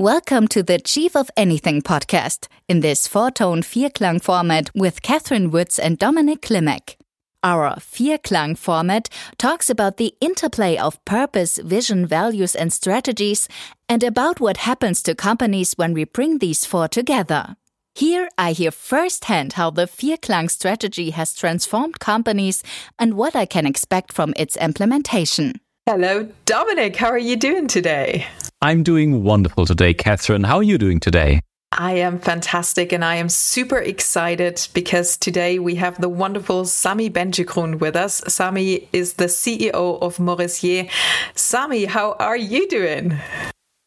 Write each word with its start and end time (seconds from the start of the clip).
Welcome 0.00 0.48
to 0.48 0.64
the 0.64 0.80
Chief 0.80 1.14
of 1.14 1.30
Anything 1.36 1.80
podcast 1.80 2.48
in 2.66 2.80
this 2.80 3.06
four 3.06 3.30
tone 3.30 3.62
Vierklang 3.62 4.20
format 4.20 4.68
with 4.74 5.02
Kathrin 5.02 5.52
Woods 5.52 5.78
and 5.78 6.00
Dominik 6.00 6.40
Klimek. 6.40 6.96
Our 7.44 7.76
Vierklang 7.76 8.58
format 8.58 9.08
talks 9.38 9.70
about 9.70 9.96
the 9.96 10.12
interplay 10.20 10.76
of 10.76 11.02
purpose, 11.04 11.58
vision, 11.58 12.06
values, 12.06 12.56
and 12.56 12.72
strategies, 12.72 13.48
and 13.88 14.02
about 14.02 14.40
what 14.40 14.56
happens 14.56 15.00
to 15.04 15.14
companies 15.14 15.74
when 15.74 15.92
we 15.92 16.02
bring 16.02 16.38
these 16.38 16.66
four 16.66 16.88
together. 16.88 17.54
Here 17.94 18.28
I 18.36 18.50
hear 18.50 18.72
firsthand 18.72 19.52
how 19.52 19.70
the 19.70 19.86
Vierklang 19.86 20.50
strategy 20.50 21.10
has 21.10 21.36
transformed 21.36 22.00
companies 22.00 22.64
and 22.98 23.14
what 23.14 23.36
I 23.36 23.46
can 23.46 23.64
expect 23.64 24.12
from 24.12 24.34
its 24.36 24.56
implementation. 24.56 25.60
Hello, 25.86 26.26
Dominik. 26.46 26.96
How 26.96 27.08
are 27.08 27.18
you 27.18 27.36
doing 27.36 27.66
today? 27.66 28.26
I'm 28.62 28.82
doing 28.82 29.22
wonderful 29.22 29.66
today, 29.66 29.92
Kathrin. 29.92 30.46
How 30.46 30.56
are 30.56 30.62
you 30.62 30.78
doing 30.78 30.98
today? 30.98 31.40
I 31.72 31.92
am 31.96 32.18
fantastic 32.20 32.90
and 32.90 33.04
I 33.04 33.16
am 33.16 33.28
super 33.28 33.76
excited 33.76 34.66
because 34.72 35.18
today 35.18 35.58
we 35.58 35.74
have 35.74 36.00
the 36.00 36.08
wonderful 36.08 36.64
Sami 36.64 37.10
Benchekroun 37.10 37.80
with 37.80 37.96
us. 37.96 38.22
Sami 38.26 38.88
is 38.94 39.14
the 39.14 39.26
CEO 39.26 40.00
of 40.00 40.16
Morressier. 40.16 40.88
Sami, 41.34 41.84
how 41.84 42.12
are 42.12 42.38
you 42.38 42.66
doing? 42.68 43.18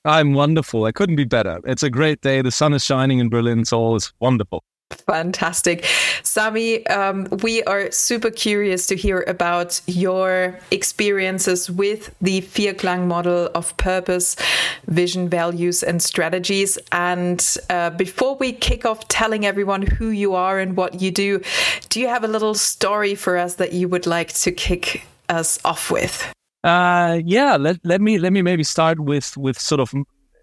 I'm 0.05 0.33
wonderful. 0.33 0.85
I 0.85 0.91
couldn't 0.91 1.15
be 1.15 1.25
better. 1.25 1.59
It's 1.65 1.81
a 1.81 1.89
great 1.89 2.21
day. 2.21 2.43
The 2.43 2.51
sun 2.51 2.75
is 2.75 2.85
shining 2.85 3.17
in 3.17 3.29
Berlin, 3.29 3.65
so 3.65 3.79
all 3.79 3.95
is 3.95 4.13
wonderful. 4.19 4.63
Fantastic. 5.07 5.85
Sami, 6.21 6.85
um, 6.87 7.29
we 7.41 7.63
are 7.63 7.89
super 7.91 8.29
curious 8.29 8.87
to 8.87 8.95
hear 8.97 9.23
about 9.25 9.79
your 9.87 10.59
experiences 10.69 11.71
with 11.71 12.13
the 12.19 12.41
Vierklang 12.41 13.07
model 13.07 13.49
of 13.55 13.75
purpose, 13.77 14.35
vision, 14.87 15.29
values, 15.29 15.81
and 15.81 16.03
strategies. 16.03 16.77
And 16.91 17.41
uh, 17.69 17.91
before 17.91 18.35
we 18.35 18.51
kick 18.51 18.85
off 18.85 19.07
telling 19.07 19.45
everyone 19.45 19.81
who 19.81 20.09
you 20.09 20.35
are 20.35 20.59
and 20.59 20.75
what 20.75 21.01
you 21.01 21.09
do, 21.11 21.41
do 21.87 22.01
you 22.01 22.09
have 22.09 22.25
a 22.25 22.27
little 22.27 22.53
story 22.53 23.15
for 23.15 23.37
us 23.37 23.55
that 23.55 23.71
you 23.71 23.87
would 23.87 24.07
like 24.07 24.33
to 24.33 24.51
kick 24.51 25.05
us 25.29 25.57
off 25.63 25.89
with? 25.89 26.33
Uh, 26.65 27.21
yeah, 27.23 27.55
let, 27.55 27.77
let 27.85 28.01
me 28.01 28.17
let 28.17 28.33
me 28.33 28.41
maybe 28.41 28.63
start 28.63 28.99
with 28.99 29.37
with 29.37 29.57
sort 29.57 29.79
of 29.79 29.93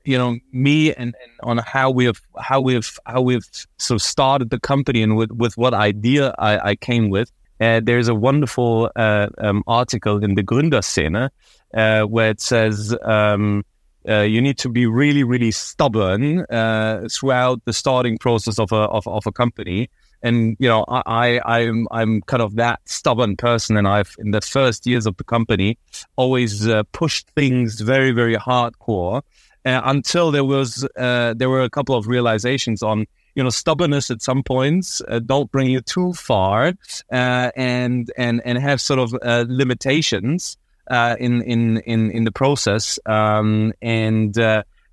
you 0.05 0.19
know 0.19 0.39
me 0.53 0.95
and, 0.95 1.15
and 1.23 1.33
on 1.43 1.59
how 1.59 1.91
we 1.91 2.05
have 2.05 2.21
how 2.39 2.61
we've 2.61 2.99
how 3.07 3.21
we've 3.21 3.47
sort 3.79 3.97
of 3.97 4.03
started 4.03 4.51
the 4.51 4.61
company 4.61 5.03
and 5.03 5.17
with 5.17 5.31
with 5.33 5.57
what 5.57 5.75
idea 5.75 6.35
I, 6.39 6.71
I 6.71 6.77
came 6.77 7.11
with. 7.11 7.31
Uh, 7.61 7.81
there's 7.83 8.09
a 8.09 8.15
wonderful 8.15 8.91
uh, 8.97 9.29
um, 9.39 9.63
article 9.67 10.23
in 10.23 10.35
the 10.35 10.43
Gründerszene 10.43 11.31
uh, 11.73 12.03
where 12.03 12.31
it 12.31 12.41
says 12.41 12.97
um, 13.03 13.65
uh, 14.09 14.21
you 14.21 14.43
need 14.43 14.59
to 14.59 14.69
be 14.69 14.87
really 14.87 15.25
really 15.25 15.51
stubborn 15.51 16.41
uh, 16.51 17.07
throughout 17.11 17.65
the 17.65 17.73
starting 17.73 18.19
process 18.19 18.59
of 18.59 18.73
a 18.73 18.77
of, 18.77 19.07
of 19.07 19.27
a 19.27 19.33
company 19.33 19.89
and 20.23 20.57
you 20.59 20.69
know 20.69 20.85
I, 20.89 21.39
I 21.39 21.61
I'm, 21.61 21.87
I'm 21.91 22.23
kind 22.23 22.43
of 22.43 22.57
that 22.57 22.81
stubborn 22.87 23.37
person 23.37 23.77
and 23.77 23.87
I've 23.87 24.17
in 24.19 24.33
the 24.33 24.41
first 24.41 24.87
years 24.87 25.07
of 25.07 25.17
the 25.17 25.25
company 25.25 25.79
always 26.17 26.67
uh, 26.67 26.83
pushed 26.93 27.29
things 27.31 27.81
very 27.81 28.11
very 28.11 28.37
hardcore 28.37 29.23
uh, 29.65 29.81
until 29.85 30.31
there 30.31 30.45
was 30.45 30.87
uh, 30.97 31.35
there 31.37 31.51
were 31.51 31.63
a 31.63 31.71
couple 31.71 31.95
of 31.95 32.07
realizations 32.07 32.83
on 32.83 33.07
you 33.35 33.43
know 33.43 33.51
stubbornness 33.51 34.11
at 34.11 34.23
some 34.23 34.43
points 34.43 35.03
uh, 35.09 35.19
don't 35.19 35.51
bring 35.51 35.69
you 35.69 35.81
too 35.81 36.13
far 36.13 36.73
uh, 37.13 37.51
and 37.57 38.13
and 38.17 38.43
and 38.45 38.59
have 38.59 38.81
sort 38.81 39.01
of 39.01 39.15
uh, 39.23 39.45
limitations 39.49 40.57
in 40.91 41.43
in 41.43 41.79
in 41.79 42.11
in 42.11 42.25
the 42.25 42.33
process 42.33 42.99
um, 43.07 43.73
and 43.83 44.39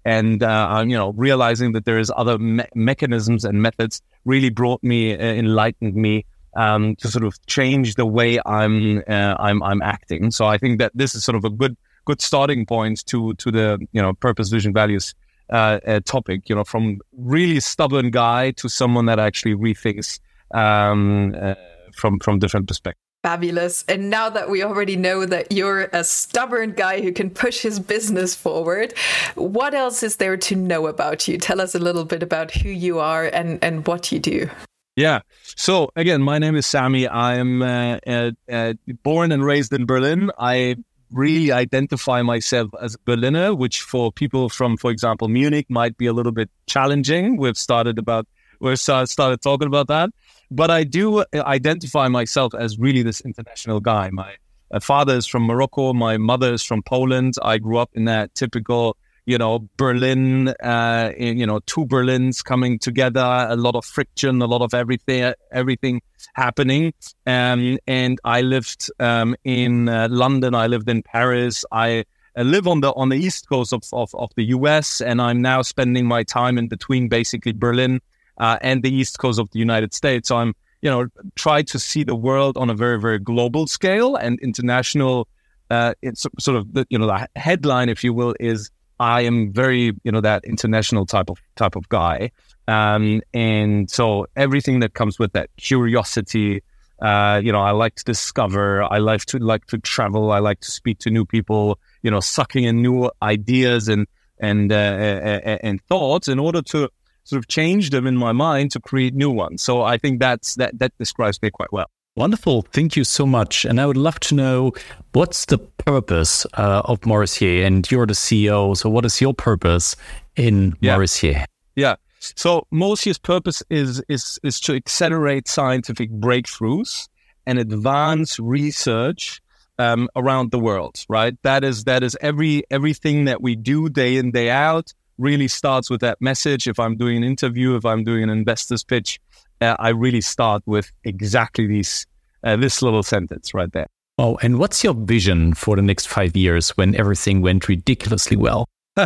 and 0.05 0.43
uh, 0.43 0.83
you 0.85 0.97
know 0.97 1.11
realizing 1.13 1.73
that 1.73 1.85
there 1.85 1.99
is 1.99 2.11
other 2.15 2.37
me- 2.37 2.65
mechanisms 2.73 3.45
and 3.45 3.61
methods 3.61 4.01
really 4.25 4.49
brought 4.49 4.83
me 4.83 5.13
uh, 5.13 5.17
enlightened 5.17 5.95
me 5.95 6.25
um, 6.55 6.95
to 6.97 7.07
sort 7.07 7.23
of 7.23 7.43
change 7.45 7.95
the 7.95 8.05
way 8.05 8.39
I'm 8.45 8.99
uh, 9.07 9.35
I'm 9.39 9.61
I'm 9.63 9.81
acting. 9.81 10.31
So 10.31 10.45
I 10.45 10.57
think 10.57 10.79
that 10.79 10.91
this 10.95 11.15
is 11.15 11.23
sort 11.23 11.35
of 11.35 11.45
a 11.45 11.49
good 11.49 11.77
good 12.05 12.21
starting 12.21 12.65
point 12.65 13.05
to 13.07 13.33
to 13.35 13.51
the 13.51 13.79
you 13.91 14.01
know 14.01 14.13
purpose, 14.13 14.49
vision, 14.49 14.73
values 14.73 15.13
uh, 15.49 15.79
uh, 15.87 15.99
topic. 16.05 16.49
You 16.49 16.55
know, 16.55 16.63
from 16.63 16.99
really 17.17 17.59
stubborn 17.59 18.11
guy 18.11 18.51
to 18.51 18.69
someone 18.69 19.05
that 19.05 19.19
actually 19.19 19.55
rethinks 19.55 20.19
um, 20.53 21.35
uh, 21.39 21.55
from 21.93 22.19
from 22.19 22.39
different 22.39 22.67
perspectives. 22.67 23.01
Fabulous. 23.23 23.85
And 23.87 24.09
now 24.09 24.31
that 24.31 24.49
we 24.49 24.63
already 24.63 24.95
know 24.95 25.27
that 25.27 25.51
you're 25.51 25.89
a 25.93 26.03
stubborn 26.03 26.71
guy 26.71 27.01
who 27.01 27.11
can 27.11 27.29
push 27.29 27.61
his 27.61 27.79
business 27.79 28.33
forward, 28.33 28.95
what 29.35 29.75
else 29.75 30.01
is 30.01 30.15
there 30.15 30.37
to 30.37 30.55
know 30.55 30.87
about 30.87 31.27
you? 31.27 31.37
Tell 31.37 31.61
us 31.61 31.75
a 31.75 31.79
little 31.79 32.03
bit 32.03 32.23
about 32.23 32.49
who 32.49 32.69
you 32.69 32.97
are 32.97 33.25
and, 33.25 33.63
and 33.63 33.85
what 33.85 34.11
you 34.11 34.17
do. 34.17 34.49
Yeah. 34.95 35.19
So 35.55 35.91
again, 35.95 36.23
my 36.23 36.39
name 36.39 36.55
is 36.55 36.65
Sami. 36.65 37.07
I'm 37.07 37.61
uh, 37.61 37.99
uh, 38.07 38.31
uh, 38.51 38.73
born 39.03 39.31
and 39.31 39.45
raised 39.45 39.71
in 39.71 39.85
Berlin. 39.85 40.31
I 40.39 40.77
really 41.11 41.51
identify 41.51 42.21
myself 42.21 42.69
as 42.81 42.97
Berliner, 43.05 43.53
which 43.53 43.81
for 43.81 44.11
people 44.11 44.49
from, 44.49 44.77
for 44.77 44.91
example, 44.91 45.27
Munich 45.27 45.65
might 45.69 45.97
be 45.97 46.07
a 46.07 46.13
little 46.13 46.31
bit 46.31 46.49
challenging. 46.67 47.37
We've 47.37 47.57
started 47.57 47.97
about 47.99 48.27
we've 48.59 48.79
started 48.79 49.41
talking 49.41 49.67
about 49.67 49.87
that. 49.87 50.09
But 50.49 50.69
I 50.69 50.83
do 50.83 51.19
uh, 51.19 51.25
identify 51.35 52.07
myself 52.07 52.53
as 52.53 52.77
really 52.77 53.03
this 53.03 53.21
international 53.21 53.79
guy. 53.79 54.09
My 54.11 54.35
father 54.81 55.15
is 55.15 55.25
from 55.25 55.43
Morocco. 55.43 55.93
My 55.93 56.17
mother 56.17 56.53
is 56.53 56.63
from 56.63 56.83
Poland. 56.83 57.35
I 57.41 57.57
grew 57.57 57.77
up 57.77 57.91
in 57.93 58.05
that 58.05 58.35
typical, 58.35 58.97
you 59.25 59.37
know, 59.37 59.67
Berlin, 59.77 60.49
uh, 60.63 61.11
you 61.17 61.45
know, 61.45 61.59
two 61.65 61.85
Berlins 61.85 62.43
coming 62.43 62.79
together, 62.79 63.47
a 63.49 63.55
lot 63.55 63.75
of 63.75 63.85
friction, 63.85 64.41
a 64.41 64.45
lot 64.45 64.61
of 64.61 64.73
everything, 64.73 65.33
everything 65.51 66.01
happening. 66.33 66.93
Um, 67.27 67.77
and 67.87 68.19
I 68.23 68.41
lived 68.41 68.89
um, 68.99 69.35
in 69.43 69.89
uh, 69.89 70.07
London. 70.09 70.55
I 70.55 70.67
lived 70.67 70.89
in 70.89 71.03
Paris. 71.03 71.65
I 71.71 72.05
I 72.35 72.43
live 72.43 72.65
on 72.65 72.79
the 72.79 72.93
on 72.93 73.09
the 73.09 73.17
east 73.17 73.49
coast 73.49 73.73
of, 73.73 73.83
of, 73.91 74.13
of 74.15 74.29
the 74.35 74.45
US, 74.45 75.01
and 75.01 75.21
I'm 75.21 75.41
now 75.41 75.61
spending 75.61 76.05
my 76.05 76.23
time 76.23 76.57
in 76.57 76.67
between 76.67 77.09
basically 77.09 77.51
Berlin 77.51 77.99
uh, 78.37 78.57
and 78.61 78.83
the 78.83 78.93
east 78.93 79.19
coast 79.19 79.39
of 79.39 79.49
the 79.51 79.59
United 79.59 79.93
States. 79.93 80.29
So 80.29 80.37
I'm, 80.37 80.55
you 80.81 80.89
know, 80.89 81.07
try 81.35 81.61
to 81.63 81.77
see 81.77 82.03
the 82.03 82.15
world 82.15 82.57
on 82.57 82.69
a 82.69 82.73
very, 82.73 82.99
very 82.99 83.19
global 83.19 83.67
scale 83.67 84.15
and 84.15 84.39
international. 84.39 85.27
Uh, 85.69 85.93
it's 86.01 86.25
sort 86.39 86.57
of 86.57 86.73
the, 86.73 86.85
you 86.89 86.97
know, 86.97 87.07
the 87.07 87.27
headline, 87.35 87.89
if 87.89 88.03
you 88.03 88.13
will, 88.13 88.33
is 88.39 88.71
I 89.01 89.21
am 89.21 89.51
very, 89.51 89.93
you 90.03 90.11
know, 90.11 90.21
that 90.21 90.45
international 90.45 91.07
type 91.07 91.31
of 91.31 91.39
type 91.55 91.75
of 91.75 91.89
guy. 91.89 92.29
Um, 92.67 93.23
and 93.33 93.89
so 93.89 94.27
everything 94.35 94.81
that 94.81 94.93
comes 94.93 95.17
with 95.17 95.33
that 95.33 95.49
curiosity, 95.57 96.61
uh, 97.01 97.41
you 97.43 97.51
know, 97.51 97.61
I 97.61 97.71
like 97.71 97.95
to 97.95 98.03
discover. 98.03 98.83
I 98.83 98.99
like 98.99 99.25
to 99.25 99.39
like 99.39 99.65
to 99.67 99.79
travel. 99.79 100.31
I 100.31 100.37
like 100.37 100.59
to 100.59 100.69
speak 100.69 100.99
to 100.99 101.09
new 101.09 101.25
people. 101.25 101.79
You 102.03 102.11
know, 102.11 102.19
sucking 102.19 102.63
in 102.63 102.83
new 102.83 103.09
ideas 103.23 103.87
and 103.87 104.05
and 104.37 104.71
uh, 104.71 104.75
and 104.75 105.81
thoughts 105.85 106.27
in 106.27 106.37
order 106.37 106.61
to 106.61 106.87
sort 107.23 107.39
of 107.39 107.47
change 107.47 107.89
them 107.89 108.05
in 108.05 108.15
my 108.15 108.33
mind 108.33 108.69
to 108.71 108.79
create 108.79 109.15
new 109.15 109.31
ones. 109.31 109.63
So 109.63 109.81
I 109.81 109.97
think 109.97 110.19
that's 110.19 110.53
that 110.55 110.77
that 110.77 110.95
describes 110.99 111.41
me 111.41 111.49
quite 111.49 111.73
well. 111.73 111.89
Wonderful. 112.15 112.63
Thank 112.73 112.97
you 112.97 113.05
so 113.05 113.25
much. 113.25 113.63
And 113.63 113.79
I 113.79 113.85
would 113.85 113.97
love 113.97 114.19
to 114.21 114.35
know 114.35 114.73
what's 115.13 115.45
the 115.45 115.57
purpose 115.57 116.45
uh, 116.55 116.81
of 116.83 116.99
Morressier? 117.01 117.65
And 117.65 117.89
you're 117.89 118.05
the 118.05 118.13
CEO. 118.13 118.75
So, 118.75 118.89
what 118.89 119.05
is 119.05 119.21
your 119.21 119.33
purpose 119.33 119.95
in 120.35 120.75
yeah. 120.81 120.97
Morressier? 120.97 121.45
Yeah. 121.75 121.95
So, 122.19 122.67
Morressier's 122.71 123.17
purpose 123.17 123.63
is, 123.69 124.03
is, 124.09 124.39
is 124.43 124.59
to 124.61 124.75
accelerate 124.75 125.47
scientific 125.47 126.11
breakthroughs 126.11 127.07
and 127.45 127.57
advance 127.57 128.39
research 128.39 129.41
um, 129.79 130.09
around 130.15 130.51
the 130.51 130.59
world, 130.59 131.05
right? 131.07 131.35
That 131.43 131.63
is, 131.63 131.85
that 131.85 132.03
is 132.03 132.17
every, 132.19 132.63
everything 132.69 133.25
that 133.25 133.41
we 133.41 133.55
do 133.55 133.87
day 133.87 134.17
in, 134.17 134.31
day 134.31 134.49
out 134.49 134.93
really 135.21 135.47
starts 135.47 135.89
with 135.89 136.01
that 136.01 136.19
message. 136.21 136.67
If 136.67 136.79
I'm 136.79 136.97
doing 136.97 137.17
an 137.17 137.23
interview, 137.23 137.75
if 137.75 137.85
I'm 137.85 138.03
doing 138.03 138.23
an 138.23 138.29
investor's 138.29 138.83
pitch, 138.83 139.19
uh, 139.61 139.75
I 139.79 139.89
really 139.89 140.21
start 140.21 140.63
with 140.65 140.91
exactly 141.03 141.67
these 141.67 142.05
uh, 142.43 142.55
this 142.55 142.81
little 142.81 143.03
sentence 143.03 143.53
right 143.53 143.71
there. 143.71 143.87
Oh, 144.17 144.37
and 144.41 144.59
what's 144.59 144.83
your 144.83 144.93
vision 144.93 145.53
for 145.53 145.75
the 145.75 145.81
next 145.81 146.07
five 146.07 146.35
years 146.35 146.71
when 146.71 146.95
everything 146.95 147.41
went 147.41 147.67
ridiculously 147.67 148.35
well? 148.35 148.67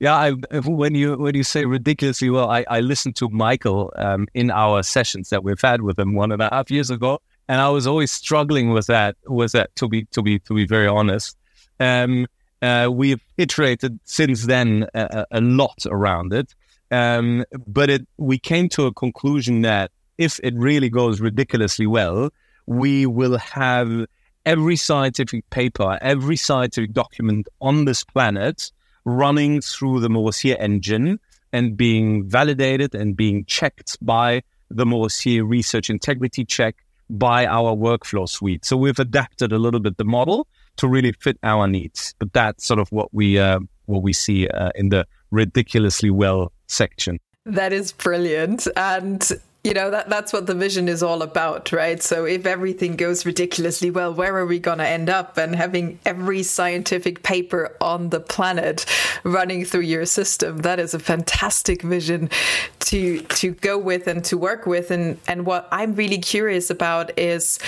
yeah, 0.00 0.14
I, 0.14 0.30
when 0.64 0.94
you 0.94 1.16
when 1.16 1.34
you 1.34 1.42
say 1.42 1.64
ridiculously 1.66 2.30
well, 2.30 2.50
I, 2.50 2.64
I 2.68 2.80
listened 2.80 3.16
to 3.16 3.28
Michael 3.28 3.92
um, 3.96 4.26
in 4.34 4.50
our 4.50 4.82
sessions 4.82 5.28
that 5.30 5.44
we've 5.44 5.60
had 5.60 5.82
with 5.82 5.98
him 5.98 6.14
one 6.14 6.32
and 6.32 6.40
a 6.40 6.48
half 6.50 6.70
years 6.70 6.90
ago, 6.90 7.20
and 7.48 7.60
I 7.60 7.68
was 7.68 7.86
always 7.86 8.10
struggling 8.10 8.70
with 8.70 8.86
that. 8.86 9.16
Was 9.26 9.52
that 9.52 9.74
to 9.76 9.88
be 9.88 10.04
to 10.06 10.22
be 10.22 10.38
to 10.40 10.54
be 10.54 10.66
very 10.66 10.86
honest? 10.86 11.36
Um, 11.78 12.26
uh, 12.62 12.88
we've 12.90 13.20
iterated 13.36 13.98
since 14.04 14.46
then 14.46 14.86
a, 14.94 15.26
a 15.30 15.40
lot 15.40 15.78
around 15.86 16.32
it, 16.32 16.54
um, 16.90 17.44
but 17.66 17.90
it, 17.90 18.06
we 18.16 18.38
came 18.38 18.68
to 18.70 18.86
a 18.86 18.92
conclusion 18.92 19.62
that 19.62 19.90
if 20.18 20.40
it 20.42 20.54
really 20.54 20.88
goes 20.88 21.20
ridiculously 21.20 21.86
well, 21.86 22.30
we 22.66 23.06
will 23.06 23.38
have 23.38 24.06
every 24.44 24.76
scientific 24.76 25.48
paper, 25.50 25.98
every 26.00 26.36
scientific 26.36 26.92
document 26.92 27.48
on 27.60 27.84
this 27.84 28.04
planet 28.04 28.70
running 29.04 29.60
through 29.60 30.00
the 30.00 30.08
Morressier 30.08 30.56
engine 30.58 31.18
and 31.52 31.76
being 31.76 32.28
validated 32.28 32.94
and 32.94 33.16
being 33.16 33.44
checked 33.44 33.96
by 34.00 34.42
the 34.70 34.84
Morressier 34.84 35.48
research 35.48 35.90
integrity 35.90 36.44
check 36.44 36.76
by 37.08 37.46
our 37.46 37.74
workflow 37.74 38.28
suite. 38.28 38.64
So 38.64 38.76
we've 38.76 38.98
adapted 38.98 39.52
a 39.52 39.58
little 39.58 39.80
bit 39.80 39.96
the 39.96 40.04
model 40.04 40.46
to 40.76 40.88
really 40.88 41.12
fit 41.12 41.38
our 41.42 41.66
needs. 41.66 42.14
But 42.18 42.32
that's 42.32 42.66
sort 42.66 42.80
of 42.80 42.90
what 42.90 43.12
we 43.12 43.38
uh, 43.38 43.60
what 43.86 44.02
we 44.02 44.12
see 44.12 44.48
uh, 44.48 44.70
in 44.74 44.90
the 44.90 45.06
ridiculously 45.30 46.10
well 46.10 46.52
section. 46.66 47.18
That 47.44 47.72
is 47.72 47.92
brilliant. 47.92 48.66
And 48.76 49.30
you 49.66 49.74
know 49.74 49.90
that 49.90 50.08
that's 50.08 50.32
what 50.32 50.46
the 50.46 50.54
vision 50.54 50.88
is 50.88 51.02
all 51.02 51.22
about 51.22 51.72
right 51.72 52.00
so 52.00 52.24
if 52.24 52.46
everything 52.46 52.94
goes 52.94 53.26
ridiculously 53.26 53.90
well 53.90 54.14
where 54.14 54.36
are 54.36 54.46
we 54.46 54.60
going 54.60 54.78
to 54.78 54.86
end 54.86 55.10
up 55.10 55.36
and 55.36 55.56
having 55.56 55.98
every 56.06 56.44
scientific 56.44 57.24
paper 57.24 57.76
on 57.80 58.10
the 58.10 58.20
planet 58.20 58.86
running 59.24 59.64
through 59.64 59.80
your 59.80 60.06
system 60.06 60.58
that 60.58 60.78
is 60.78 60.94
a 60.94 61.00
fantastic 61.00 61.82
vision 61.82 62.30
to 62.78 63.18
to 63.22 63.50
go 63.54 63.76
with 63.76 64.06
and 64.06 64.24
to 64.24 64.38
work 64.38 64.66
with 64.66 64.92
and 64.92 65.18
and 65.26 65.44
what 65.44 65.66
i'm 65.72 65.96
really 65.96 66.18
curious 66.18 66.70
about 66.70 67.10
is 67.18 67.58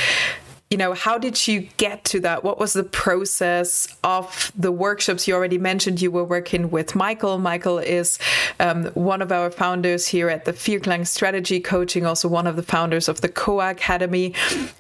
you 0.71 0.77
know, 0.77 0.93
how 0.93 1.17
did 1.17 1.49
you 1.49 1.63
get 1.79 2.05
to 2.05 2.21
that? 2.21 2.45
What 2.45 2.59
was 2.59 2.75
the 2.75 2.85
process 2.85 3.89
of 4.05 4.53
the 4.55 4.71
workshops? 4.71 5.27
You 5.27 5.35
already 5.35 5.57
mentioned 5.57 6.03
you 6.03 6.11
were 6.11 6.25
working 6.25 6.71
with 6.71 6.95
Michael. 6.95 7.39
Michael 7.39 7.79
is 7.79 8.19
um, 8.61 8.87
one 8.89 9.23
of 9.23 9.33
our 9.33 9.51
founders 9.51 10.07
here 10.07 10.29
at 10.29 10.45
the 10.45 10.53
Vierklang 10.53 11.07
Strategy 11.07 11.59
Coaching, 11.59 12.05
also 12.05 12.29
one 12.29 12.47
of 12.47 12.57
the 12.57 12.63
founders 12.63 13.09
of 13.09 13.23
the 13.23 13.31
COA 13.31 13.71
Academy. 13.71 14.35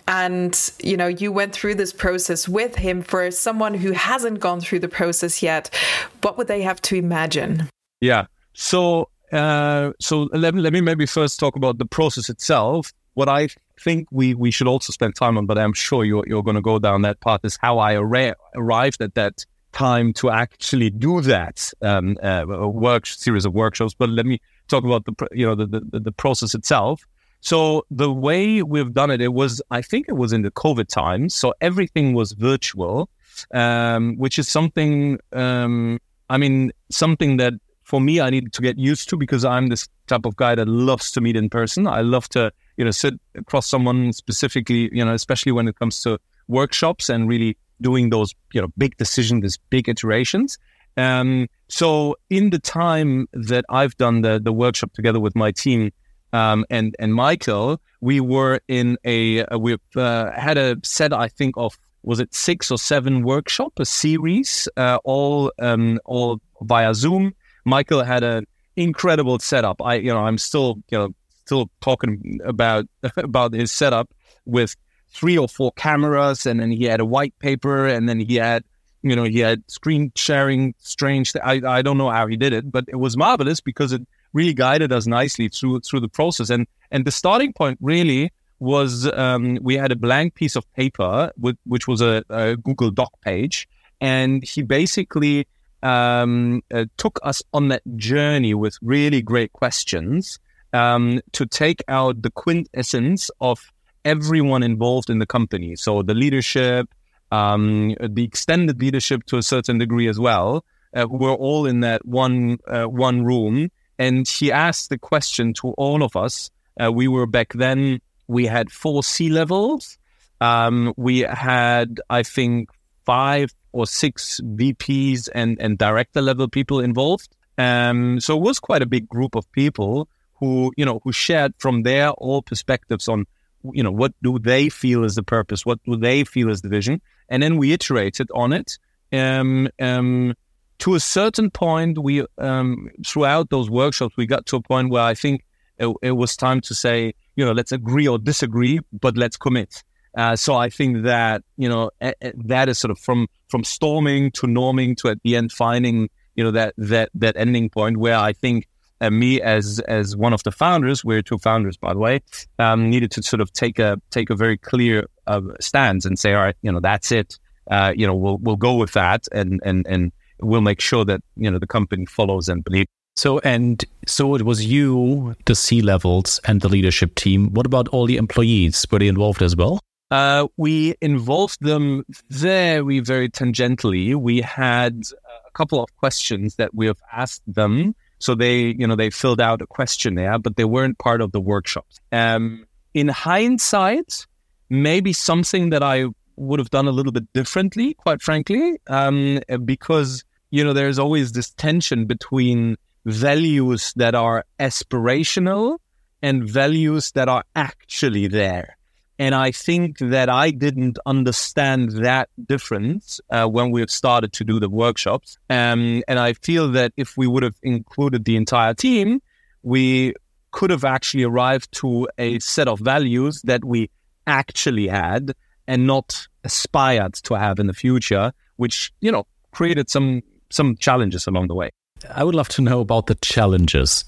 And, 0.06 0.70
you 0.82 0.96
know, 0.96 1.06
you 1.06 1.32
went 1.32 1.54
through 1.54 1.76
this 1.76 1.94
process 1.94 2.46
with 2.46 2.76
him. 2.76 3.00
For 3.00 3.30
someone 3.30 3.72
who 3.72 3.92
hasn't 3.92 4.40
gone 4.40 4.60
through 4.60 4.80
the 4.80 4.88
process 4.88 5.42
yet, 5.42 5.74
what 6.22 6.36
would 6.36 6.48
they 6.48 6.60
have 6.62 6.82
to 6.82 6.96
imagine? 6.96 7.68
Yeah. 8.02 8.26
So, 8.52 9.08
uh, 9.32 9.92
so 10.00 10.28
let, 10.32 10.54
let 10.54 10.74
me 10.74 10.82
maybe 10.82 11.06
first 11.06 11.40
talk 11.40 11.56
about 11.56 11.78
the 11.78 11.86
process 11.86 12.28
itself. 12.28 12.92
What 13.18 13.28
I 13.28 13.48
think 13.80 14.06
we, 14.12 14.34
we 14.34 14.52
should 14.52 14.68
also 14.68 14.92
spend 14.92 15.16
time 15.16 15.36
on, 15.36 15.44
but 15.46 15.58
I'm 15.58 15.72
sure 15.72 16.04
you're, 16.04 16.22
you're 16.28 16.44
going 16.44 16.54
to 16.54 16.62
go 16.62 16.78
down 16.78 17.02
that 17.02 17.18
path, 17.18 17.40
is 17.42 17.58
how 17.60 17.80
I 17.80 17.96
ar- 17.96 18.36
arrived 18.54 19.02
at 19.02 19.16
that 19.16 19.44
time 19.72 20.12
to 20.20 20.30
actually 20.30 20.90
do 20.90 21.20
that 21.22 21.72
um, 21.82 22.16
uh, 22.22 22.44
work 22.46 23.06
series 23.06 23.44
of 23.44 23.52
workshops. 23.54 23.92
But 23.92 24.10
let 24.10 24.24
me 24.24 24.40
talk 24.68 24.84
about 24.84 25.04
the 25.04 25.14
you 25.32 25.44
know 25.44 25.56
the, 25.56 25.66
the, 25.66 25.98
the 25.98 26.12
process 26.12 26.54
itself. 26.54 27.04
So 27.40 27.84
the 27.90 28.12
way 28.12 28.62
we've 28.62 28.94
done 28.94 29.10
it, 29.10 29.20
it 29.20 29.32
was 29.32 29.60
I 29.72 29.82
think 29.82 30.06
it 30.08 30.14
was 30.14 30.32
in 30.32 30.42
the 30.42 30.52
COVID 30.52 30.86
times, 30.86 31.34
so 31.34 31.52
everything 31.60 32.14
was 32.14 32.30
virtual, 32.34 33.10
um, 33.52 34.16
which 34.16 34.38
is 34.38 34.46
something 34.46 35.18
um, 35.32 35.98
I 36.30 36.38
mean 36.38 36.70
something 36.88 37.38
that 37.38 37.54
for 37.82 38.00
me 38.00 38.20
I 38.20 38.30
needed 38.30 38.52
to 38.52 38.62
get 38.62 38.78
used 38.78 39.08
to 39.08 39.16
because 39.16 39.44
I'm 39.44 39.66
this 39.70 39.88
type 40.06 40.24
of 40.24 40.36
guy 40.36 40.54
that 40.54 40.68
loves 40.68 41.10
to 41.12 41.20
meet 41.20 41.34
in 41.34 41.50
person. 41.50 41.88
I 41.88 42.02
love 42.02 42.28
to 42.28 42.52
you 42.78 42.84
know, 42.84 42.92
sit 42.92 43.14
across 43.34 43.66
someone 43.66 44.12
specifically, 44.12 44.88
you 44.92 45.04
know, 45.04 45.12
especially 45.12 45.52
when 45.52 45.68
it 45.68 45.78
comes 45.78 46.00
to 46.02 46.18
workshops 46.46 47.10
and 47.10 47.28
really 47.28 47.58
doing 47.80 48.10
those, 48.10 48.34
you 48.52 48.60
know, 48.62 48.68
big 48.78 48.96
decisions, 48.96 49.42
these 49.42 49.58
big 49.68 49.88
iterations. 49.88 50.58
Um, 50.96 51.48
so 51.68 52.16
in 52.30 52.50
the 52.50 52.58
time 52.58 53.28
that 53.32 53.64
I've 53.68 53.96
done 53.98 54.22
the, 54.22 54.40
the 54.42 54.52
workshop 54.52 54.92
together 54.92 55.20
with 55.20 55.34
my 55.36 55.50
team, 55.50 55.90
um, 56.32 56.64
and, 56.70 56.94
and 56.98 57.14
Michael, 57.14 57.80
we 58.00 58.20
were 58.20 58.60
in 58.68 58.96
a, 59.04 59.44
we've 59.56 59.78
uh, 59.96 60.30
had 60.32 60.56
a 60.56 60.76
set, 60.84 61.12
I 61.12 61.28
think, 61.28 61.56
of, 61.56 61.76
was 62.04 62.20
it 62.20 62.32
six 62.32 62.70
or 62.70 62.78
seven 62.78 63.22
workshop, 63.22 63.72
a 63.78 63.84
series, 63.84 64.68
uh, 64.76 64.98
all, 65.04 65.52
um, 65.58 65.98
all 66.04 66.40
via 66.62 66.94
Zoom. 66.94 67.34
Michael 67.64 68.04
had 68.04 68.22
an 68.22 68.46
incredible 68.76 69.38
setup. 69.40 69.82
I, 69.82 69.94
you 69.96 70.12
know, 70.12 70.20
I'm 70.20 70.38
still, 70.38 70.76
you 70.90 70.98
know, 70.98 71.14
still 71.48 71.70
talking 71.80 72.40
about 72.44 72.86
about 73.16 73.52
his 73.54 73.72
setup 73.72 74.10
with 74.44 74.76
three 75.08 75.38
or 75.38 75.48
four 75.48 75.72
cameras, 75.72 76.46
and 76.46 76.60
then 76.60 76.70
he 76.70 76.84
had 76.84 77.00
a 77.00 77.04
white 77.04 77.34
paper, 77.38 77.86
and 77.86 78.08
then 78.08 78.20
he 78.20 78.36
had 78.36 78.64
you 79.02 79.16
know 79.16 79.24
he 79.24 79.40
had 79.40 79.62
screen 79.66 80.12
sharing. 80.14 80.74
Strange, 80.78 81.34
I 81.36 81.60
I 81.78 81.82
don't 81.82 81.98
know 81.98 82.10
how 82.10 82.26
he 82.26 82.36
did 82.36 82.52
it, 82.52 82.70
but 82.70 82.84
it 82.88 82.96
was 82.96 83.16
marvelous 83.16 83.60
because 83.60 83.92
it 83.92 84.02
really 84.32 84.54
guided 84.54 84.92
us 84.92 85.06
nicely 85.06 85.48
through 85.48 85.80
through 85.80 86.00
the 86.00 86.08
process. 86.08 86.50
And 86.50 86.66
and 86.90 87.04
the 87.04 87.10
starting 87.10 87.52
point 87.52 87.78
really 87.80 88.30
was 88.60 89.10
um, 89.12 89.58
we 89.62 89.76
had 89.76 89.92
a 89.92 89.96
blank 89.96 90.34
piece 90.34 90.56
of 90.56 90.70
paper 90.74 91.30
with, 91.38 91.56
which 91.64 91.86
was 91.86 92.00
a, 92.00 92.24
a 92.28 92.56
Google 92.56 92.90
Doc 92.90 93.12
page, 93.22 93.68
and 94.00 94.42
he 94.44 94.62
basically 94.62 95.46
um, 95.82 96.60
uh, 96.74 96.86
took 96.96 97.20
us 97.22 97.40
on 97.52 97.68
that 97.68 97.82
journey 97.96 98.52
with 98.52 98.76
really 98.82 99.22
great 99.22 99.52
questions 99.52 100.40
um, 100.72 101.20
to 101.32 101.46
take 101.46 101.82
out 101.88 102.22
the 102.22 102.30
quintessence 102.30 103.30
of 103.40 103.72
everyone 104.04 104.62
involved 104.62 105.10
in 105.10 105.18
the 105.18 105.26
company. 105.26 105.76
So 105.76 106.02
the 106.02 106.14
leadership, 106.14 106.88
um, 107.30 107.94
the 108.00 108.24
extended 108.24 108.80
leadership 108.80 109.24
to 109.26 109.36
a 109.38 109.42
certain 109.42 109.78
degree 109.78 110.08
as 110.08 110.18
well, 110.18 110.64
uh, 110.96 111.06
were 111.08 111.34
all 111.34 111.66
in 111.66 111.80
that 111.80 112.04
one 112.06 112.58
uh, 112.66 112.84
one 112.84 113.24
room. 113.24 113.70
And 113.98 114.28
he 114.28 114.52
asked 114.52 114.90
the 114.90 114.98
question 114.98 115.52
to 115.54 115.72
all 115.72 116.02
of 116.02 116.16
us. 116.16 116.50
Uh, 116.82 116.92
we 116.92 117.08
were 117.08 117.26
back 117.26 117.52
then. 117.52 118.00
We 118.28 118.46
had 118.46 118.70
four 118.70 119.02
C 119.02 119.28
levels. 119.28 119.98
Um, 120.40 120.94
we 120.96 121.20
had, 121.20 122.00
I 122.08 122.22
think, 122.22 122.70
five 123.04 123.52
or 123.72 123.86
six 123.86 124.40
VPs 124.42 125.28
and 125.34 125.60
and 125.60 125.76
director 125.76 126.22
level 126.22 126.48
people 126.48 126.80
involved. 126.80 127.28
Um, 127.58 128.20
so 128.20 128.36
it 128.36 128.42
was 128.42 128.60
quite 128.60 128.82
a 128.82 128.86
big 128.86 129.08
group 129.08 129.34
of 129.34 129.50
people 129.52 130.08
who 130.40 130.72
you 130.76 130.84
know 130.84 131.00
who 131.04 131.12
shared 131.12 131.52
from 131.58 131.82
their 131.82 132.10
all 132.10 132.42
perspectives 132.42 133.08
on 133.08 133.26
you 133.72 133.82
know 133.82 133.90
what 133.90 134.12
do 134.22 134.38
they 134.38 134.68
feel 134.68 135.04
is 135.04 135.14
the 135.14 135.22
purpose 135.22 135.66
what 135.66 135.82
do 135.84 135.96
they 135.96 136.24
feel 136.24 136.48
is 136.50 136.62
the 136.62 136.68
vision 136.68 137.00
and 137.28 137.42
then 137.42 137.56
we 137.58 137.72
iterated 137.72 138.28
on 138.32 138.52
it. 138.52 138.78
Um, 139.12 139.68
um, 139.80 140.34
to 140.80 140.94
a 140.94 141.00
certain 141.00 141.50
point 141.50 141.98
we 141.98 142.24
um, 142.36 142.90
throughout 143.06 143.50
those 143.50 143.70
workshops 143.70 144.16
we 144.16 144.26
got 144.26 144.46
to 144.46 144.56
a 144.56 144.60
point 144.60 144.90
where 144.90 145.02
i 145.02 145.14
think 145.14 145.44
it, 145.78 145.94
it 146.02 146.12
was 146.12 146.36
time 146.36 146.60
to 146.62 146.74
say 146.74 147.14
you 147.36 147.44
know 147.44 147.52
let's 147.52 147.72
agree 147.72 148.06
or 148.06 148.18
disagree 148.18 148.80
but 148.92 149.16
let's 149.16 149.36
commit. 149.36 149.82
Uh, 150.16 150.34
so 150.34 150.56
I 150.56 150.70
think 150.70 151.04
that 151.04 151.42
you 151.56 151.68
know 151.68 151.90
a, 152.00 152.12
a, 152.20 152.32
that 152.46 152.68
is 152.68 152.78
sort 152.78 152.90
of 152.90 152.98
from 152.98 153.28
from 153.48 153.62
storming 153.62 154.32
to 154.32 154.46
norming 154.46 154.96
to 154.98 155.08
at 155.08 155.18
the 155.22 155.36
end 155.36 155.52
finding 155.52 156.08
you 156.34 156.44
know 156.44 156.50
that 156.50 156.74
that 156.76 157.10
that 157.14 157.36
ending 157.36 157.70
point 157.70 157.98
where 157.98 158.16
I 158.16 158.32
think 158.32 158.66
and 159.00 159.18
me 159.18 159.40
as 159.40 159.80
as 159.80 160.16
one 160.16 160.32
of 160.32 160.42
the 160.42 160.52
founders, 160.52 161.04
we're 161.04 161.22
two 161.22 161.38
founders 161.38 161.76
by 161.76 161.92
the 161.92 161.98
way, 161.98 162.20
um, 162.58 162.90
needed 162.90 163.10
to 163.12 163.22
sort 163.22 163.40
of 163.40 163.52
take 163.52 163.78
a 163.78 164.00
take 164.10 164.30
a 164.30 164.34
very 164.34 164.58
clear 164.58 165.06
uh, 165.26 165.40
stance 165.60 166.04
and 166.04 166.18
say, 166.18 166.34
all 166.34 166.42
right, 166.42 166.56
you 166.62 166.72
know, 166.72 166.80
that's 166.80 167.12
it. 167.12 167.38
Uh, 167.70 167.92
you 167.94 168.06
know, 168.06 168.14
we'll 168.14 168.38
we'll 168.38 168.56
go 168.56 168.74
with 168.74 168.92
that, 168.92 169.26
and 169.32 169.60
and 169.64 169.86
and 169.86 170.12
we'll 170.40 170.60
make 170.60 170.80
sure 170.80 171.04
that 171.04 171.20
you 171.36 171.50
know 171.50 171.58
the 171.58 171.66
company 171.66 172.06
follows 172.06 172.48
and 172.48 172.64
believes. 172.64 172.88
So 173.16 173.40
and 173.40 173.84
so 174.06 174.34
it 174.34 174.42
was 174.42 174.64
you, 174.64 175.34
the 175.46 175.54
C 175.54 175.82
levels, 175.82 176.40
and 176.44 176.60
the 176.60 176.68
leadership 176.68 177.14
team. 177.14 177.52
What 177.52 177.66
about 177.66 177.88
all 177.88 178.06
the 178.06 178.16
employees? 178.16 178.86
Were 178.90 178.98
they 178.98 179.08
involved 179.08 179.42
as 179.42 179.56
well? 179.56 179.80
Uh, 180.10 180.46
we 180.56 180.94
involved 181.02 181.58
them 181.60 182.02
very, 182.30 183.00
very 183.00 183.28
tangentially. 183.28 184.14
We 184.14 184.40
had 184.40 185.02
a 185.46 185.50
couple 185.50 185.82
of 185.82 185.94
questions 185.96 186.54
that 186.54 186.74
we 186.74 186.86
have 186.86 187.00
asked 187.12 187.42
them 187.46 187.94
so 188.18 188.34
they, 188.34 188.74
you 188.78 188.86
know, 188.86 188.96
they 188.96 189.10
filled 189.10 189.40
out 189.40 189.62
a 189.62 189.66
questionnaire, 189.66 190.38
but 190.38 190.56
they 190.56 190.64
weren't 190.64 190.98
part 190.98 191.20
of 191.20 191.32
the 191.32 191.40
workshops. 191.40 192.00
Um, 192.12 192.66
in 192.94 193.08
hindsight, 193.08 194.26
maybe 194.70 195.12
something 195.12 195.70
that 195.70 195.82
I 195.82 196.06
would 196.36 196.58
have 196.58 196.70
done 196.70 196.86
a 196.86 196.92
little 196.92 197.12
bit 197.12 197.32
differently, 197.32 197.94
quite 197.94 198.22
frankly, 198.22 198.78
um, 198.86 199.40
because 199.64 200.24
you 200.50 200.64
know 200.64 200.72
there's 200.72 200.98
always 200.98 201.32
this 201.32 201.50
tension 201.50 202.06
between 202.06 202.76
values 203.04 203.92
that 203.96 204.14
are 204.14 204.44
aspirational 204.58 205.78
and 206.22 206.48
values 206.48 207.12
that 207.12 207.28
are 207.28 207.44
actually 207.54 208.26
there. 208.26 208.77
And 209.18 209.34
I 209.34 209.50
think 209.50 209.98
that 209.98 210.28
I 210.28 210.50
didn't 210.50 210.98
understand 211.04 211.90
that 212.04 212.28
difference 212.46 213.20
uh, 213.30 213.46
when 213.46 213.72
we 213.72 213.84
started 213.88 214.32
to 214.34 214.44
do 214.44 214.60
the 214.60 214.68
workshops. 214.68 215.38
Um, 215.50 216.02
and 216.06 216.18
I 216.20 216.34
feel 216.34 216.70
that 216.72 216.92
if 216.96 217.16
we 217.16 217.26
would 217.26 217.42
have 217.42 217.56
included 217.62 218.24
the 218.24 218.36
entire 218.36 218.74
team, 218.74 219.20
we 219.62 220.14
could 220.52 220.70
have 220.70 220.84
actually 220.84 221.24
arrived 221.24 221.72
to 221.72 222.08
a 222.16 222.38
set 222.38 222.68
of 222.68 222.78
values 222.78 223.42
that 223.42 223.64
we 223.64 223.90
actually 224.26 224.86
had 224.86 225.34
and 225.66 225.86
not 225.86 226.26
aspired 226.44 227.14
to 227.14 227.34
have 227.34 227.58
in 227.58 227.66
the 227.66 227.74
future, 227.74 228.32
which, 228.56 228.92
you 229.00 229.10
know, 229.10 229.26
created 229.52 229.90
some 229.90 230.22
some 230.50 230.76
challenges 230.76 231.26
along 231.26 231.48
the 231.48 231.54
way. 231.54 231.70
I 232.10 232.24
would 232.24 232.34
love 232.34 232.48
to 232.50 232.62
know 232.62 232.80
about 232.80 233.06
the 233.06 233.14
challenges. 233.16 234.04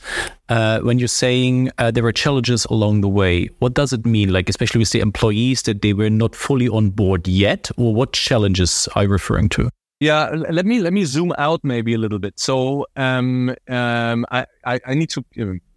Uh, 0.49 0.81
when 0.81 0.99
you're 0.99 1.09
saying 1.09 1.71
uh, 1.79 1.91
there 1.91 2.03
were 2.03 2.13
challenges 2.13 2.65
along 2.67 3.01
the 3.01 3.09
way, 3.09 3.49
what 3.59 3.75
does 3.75 3.93
it 3.93 4.05
mean? 4.07 4.33
Like, 4.33 4.49
especially 4.49 4.79
with 4.79 4.91
the 4.91 5.01
employees 5.01 5.63
that 5.63 5.83
they 5.83 5.93
were 5.93 6.11
not 6.11 6.35
fully 6.35 6.69
on 6.69 6.91
board 6.91 7.29
yet, 7.29 7.71
or 7.77 7.95
what 7.95 8.13
challenges 8.13 8.89
are 8.95 9.05
you 9.05 9.09
referring 9.09 9.49
to? 9.51 9.71
Yeah, 10.01 10.31
let 10.31 10.65
me 10.65 10.81
let 10.81 10.95
me 10.95 11.05
zoom 11.05 11.35
out 11.37 11.61
maybe 11.63 11.93
a 11.93 11.99
little 11.99 12.19
bit. 12.19 12.41
So 12.41 12.87
um, 12.97 13.55
um, 13.69 14.25
I, 14.31 14.47
I, 14.65 14.81
I 14.87 14.95
need 14.95 15.11
to 15.11 15.25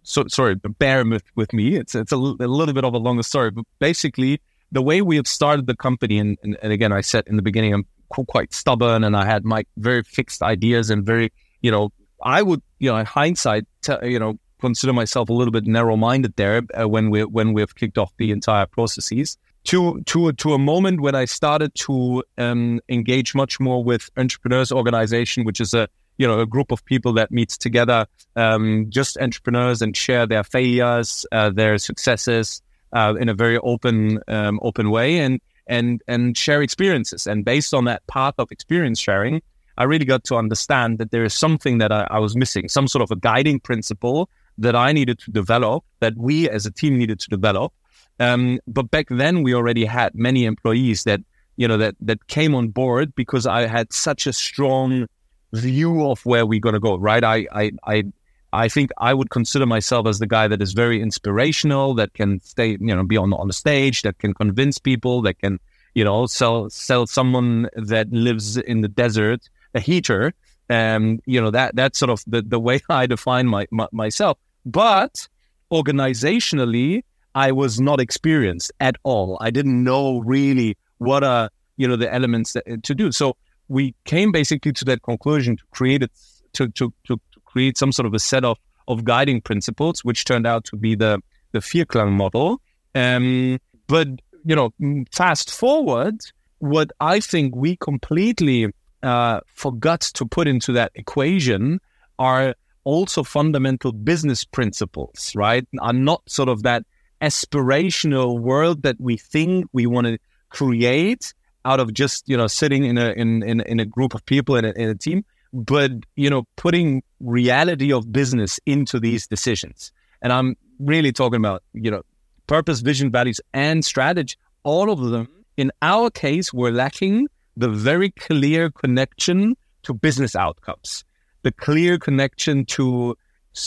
so, 0.02 0.24
sorry 0.28 0.54
bear 0.78 1.04
with, 1.04 1.24
with 1.36 1.52
me. 1.52 1.76
It's 1.76 1.94
it's 1.94 2.12
a 2.12 2.16
little 2.16 2.72
bit 2.72 2.84
of 2.84 2.94
a 2.94 2.98
longer 2.98 3.22
story, 3.22 3.50
but 3.50 3.64
basically 3.80 4.40
the 4.72 4.80
way 4.82 5.02
we 5.02 5.16
have 5.16 5.28
started 5.28 5.66
the 5.66 5.76
company, 5.76 6.18
and, 6.18 6.38
and, 6.42 6.56
and 6.62 6.72
again 6.72 6.90
I 6.90 7.02
said 7.02 7.24
in 7.26 7.36
the 7.36 7.42
beginning 7.42 7.74
I'm 7.74 7.86
quite 8.08 8.54
stubborn, 8.54 9.04
and 9.04 9.14
I 9.14 9.26
had 9.26 9.44
my 9.44 9.64
very 9.76 10.02
fixed 10.02 10.42
ideas 10.42 10.88
and 10.88 11.04
very 11.04 11.30
you 11.60 11.70
know 11.70 11.90
I 12.24 12.42
would 12.42 12.62
you 12.78 12.90
know 12.90 12.96
in 12.96 13.06
hindsight 13.06 13.66
t- 13.82 13.94
you 14.02 14.18
know 14.18 14.38
consider 14.60 14.92
myself 14.92 15.28
a 15.28 15.32
little 15.32 15.52
bit 15.52 15.66
narrow 15.66 15.96
minded 15.96 16.34
there 16.36 16.62
uh, 16.78 16.88
when 16.88 17.10
we 17.10 17.24
when 17.24 17.52
we've 17.52 17.74
kicked 17.74 17.98
off 17.98 18.12
the 18.16 18.30
entire 18.30 18.66
processes 18.66 19.36
to 19.64 20.02
to 20.02 20.32
to 20.32 20.54
a 20.54 20.58
moment 20.58 21.00
when 21.00 21.14
I 21.14 21.24
started 21.24 21.74
to 21.86 22.22
um, 22.38 22.80
engage 22.88 23.34
much 23.34 23.58
more 23.58 23.82
with 23.82 24.10
entrepreneurs 24.16 24.70
organization, 24.70 25.44
which 25.44 25.60
is 25.60 25.74
a 25.74 25.88
you 26.18 26.26
know 26.26 26.40
a 26.40 26.46
group 26.46 26.70
of 26.70 26.84
people 26.84 27.12
that 27.14 27.30
meets 27.30 27.58
together, 27.58 28.06
um, 28.36 28.86
just 28.90 29.16
entrepreneurs 29.18 29.82
and 29.82 29.96
share 29.96 30.26
their 30.26 30.44
failures, 30.44 31.26
uh, 31.32 31.50
their 31.50 31.78
successes 31.78 32.62
uh, 32.92 33.14
in 33.18 33.28
a 33.28 33.34
very 33.34 33.58
open 33.58 34.20
um, 34.28 34.60
open 34.62 34.90
way, 34.90 35.18
and 35.18 35.40
and 35.66 36.02
and 36.06 36.36
share 36.36 36.62
experiences. 36.62 37.26
And 37.26 37.44
based 37.44 37.72
on 37.72 37.86
that 37.86 38.06
path 38.06 38.34
of 38.38 38.52
experience 38.52 39.00
sharing, 39.00 39.40
I 39.76 39.84
really 39.84 40.04
got 40.04 40.24
to 40.24 40.36
understand 40.36 40.98
that 40.98 41.10
there 41.10 41.24
is 41.24 41.34
something 41.34 41.78
that 41.78 41.92
I, 41.92 42.06
I 42.10 42.18
was 42.18 42.36
missing, 42.36 42.68
some 42.68 42.88
sort 42.88 43.02
of 43.02 43.10
a 43.10 43.16
guiding 43.16 43.60
principle 43.60 44.28
that 44.58 44.76
I 44.76 44.92
needed 44.92 45.18
to 45.20 45.30
develop, 45.30 45.84
that 46.00 46.16
we 46.16 46.48
as 46.48 46.64
a 46.64 46.70
team 46.70 46.96
needed 46.96 47.18
to 47.20 47.28
develop 47.28 47.72
um, 48.20 48.60
but 48.66 48.90
back 48.90 49.06
then 49.10 49.42
we 49.42 49.54
already 49.54 49.84
had 49.84 50.14
many 50.14 50.44
employees 50.44 51.04
that, 51.04 51.20
you 51.56 51.66
know, 51.66 51.76
that, 51.78 51.96
that 52.00 52.26
came 52.28 52.54
on 52.54 52.68
board 52.68 53.14
because 53.14 53.46
I 53.46 53.66
had 53.66 53.92
such 53.92 54.26
a 54.26 54.32
strong 54.32 55.06
view 55.52 56.08
of 56.08 56.24
where 56.24 56.46
we're 56.46 56.60
going 56.60 56.74
to 56.74 56.80
go, 56.80 56.96
right? 56.96 57.22
I, 57.22 57.46
I, 57.52 57.72
I, 57.86 58.04
I 58.52 58.68
think 58.68 58.90
I 58.98 59.14
would 59.14 59.30
consider 59.30 59.66
myself 59.66 60.06
as 60.06 60.20
the 60.20 60.26
guy 60.26 60.46
that 60.48 60.62
is 60.62 60.72
very 60.72 61.02
inspirational, 61.02 61.94
that 61.94 62.14
can 62.14 62.40
stay, 62.40 62.70
you 62.80 62.94
know, 62.94 63.04
be 63.04 63.16
on, 63.16 63.32
on 63.32 63.48
the 63.48 63.52
stage, 63.52 64.02
that 64.02 64.18
can 64.18 64.32
convince 64.34 64.78
people, 64.78 65.22
that 65.22 65.40
can, 65.40 65.58
you 65.94 66.04
know, 66.04 66.26
sell, 66.26 66.70
sell 66.70 67.06
someone 67.06 67.68
that 67.74 68.10
lives 68.12 68.56
in 68.56 68.80
the 68.80 68.88
desert 68.88 69.48
a 69.74 69.80
heater. 69.80 70.32
Um, 70.70 71.20
you 71.26 71.40
know, 71.40 71.50
that, 71.50 71.76
that's 71.76 71.98
sort 71.98 72.10
of 72.10 72.22
the, 72.26 72.42
the 72.42 72.58
way 72.58 72.80
I 72.88 73.06
define 73.06 73.46
my, 73.46 73.66
my 73.70 73.86
myself. 73.92 74.38
But 74.64 75.28
organizationally, 75.72 77.02
I 77.34 77.52
was 77.52 77.80
not 77.80 78.00
experienced 78.00 78.72
at 78.80 78.96
all. 79.02 79.36
I 79.40 79.50
didn't 79.50 79.82
know 79.82 80.20
really 80.20 80.76
what 80.98 81.24
are 81.24 81.50
you 81.76 81.88
know 81.88 81.96
the 81.96 82.12
elements 82.12 82.52
that, 82.52 82.82
to 82.84 82.94
do. 82.94 83.12
So 83.12 83.36
we 83.68 83.94
came 84.04 84.32
basically 84.32 84.72
to 84.72 84.84
that 84.86 85.02
conclusion 85.02 85.56
to 85.56 85.64
create 85.72 86.02
it 86.02 86.10
to, 86.52 86.68
to, 86.68 86.92
to, 87.06 87.16
to 87.16 87.40
create 87.44 87.76
some 87.76 87.92
sort 87.92 88.06
of 88.06 88.14
a 88.14 88.18
set 88.18 88.44
of 88.44 88.58
of 88.86 89.04
guiding 89.04 89.40
principles, 89.40 90.04
which 90.04 90.24
turned 90.24 90.46
out 90.46 90.64
to 90.66 90.76
be 90.76 90.94
the 90.94 91.20
the 91.52 91.58
Vierklang 91.58 92.12
model. 92.12 92.60
Um, 92.94 93.58
but 93.86 94.08
you 94.44 94.54
know, 94.54 94.72
fast 95.12 95.50
forward, 95.50 96.20
what 96.58 96.92
I 97.00 97.20
think 97.20 97.56
we 97.56 97.76
completely 97.76 98.68
uh, 99.04 99.40
forgot 99.46 100.00
to 100.00 100.26
put 100.26 100.48
into 100.48 100.72
that 100.72 100.90
equation 100.94 101.80
are 102.18 102.54
also 102.84 103.22
fundamental 103.22 103.92
business 103.92 104.44
principles, 104.44 105.32
right? 105.34 105.66
Are 105.80 105.92
not 105.92 106.22
sort 106.28 106.48
of 106.48 106.62
that 106.62 106.84
aspirational 107.20 108.38
world 108.40 108.82
that 108.82 108.96
we 109.00 109.16
think 109.16 109.66
we 109.72 109.86
want 109.86 110.06
to 110.06 110.18
create 110.50 111.32
out 111.64 111.80
of 111.80 111.92
just 111.94 112.28
you 112.28 112.36
know 112.36 112.46
sitting 112.46 112.84
in 112.84 112.98
a 112.98 113.10
in 113.12 113.42
in, 113.42 113.60
in 113.62 113.80
a 113.80 113.84
group 113.84 114.14
of 114.14 114.24
people 114.26 114.56
in 114.56 114.64
a, 114.64 114.72
in 114.72 114.88
a 114.90 114.94
team 114.94 115.24
but 115.52 115.90
you 116.16 116.28
know 116.28 116.44
putting 116.56 117.02
reality 117.20 117.92
of 117.92 118.12
business 118.12 118.60
into 118.66 119.00
these 119.00 119.26
decisions 119.26 119.90
and 120.20 120.32
i'm 120.32 120.54
really 120.78 121.12
talking 121.12 121.36
about 121.36 121.62
you 121.72 121.90
know 121.90 122.02
purpose 122.46 122.80
vision 122.80 123.10
values 123.10 123.40
and 123.54 123.84
strategy 123.84 124.36
all 124.62 124.90
of 124.90 125.00
them 125.10 125.28
in 125.56 125.72
our 125.80 126.10
case 126.10 126.52
were 126.52 126.70
lacking 126.70 127.26
the 127.56 127.68
very 127.68 128.10
clear 128.10 128.70
connection 128.70 129.56
to 129.82 129.94
business 129.94 130.34
outcomes 130.34 131.04
the 131.42 131.52
clear 131.52 131.98
connection 131.98 132.64
to 132.64 133.16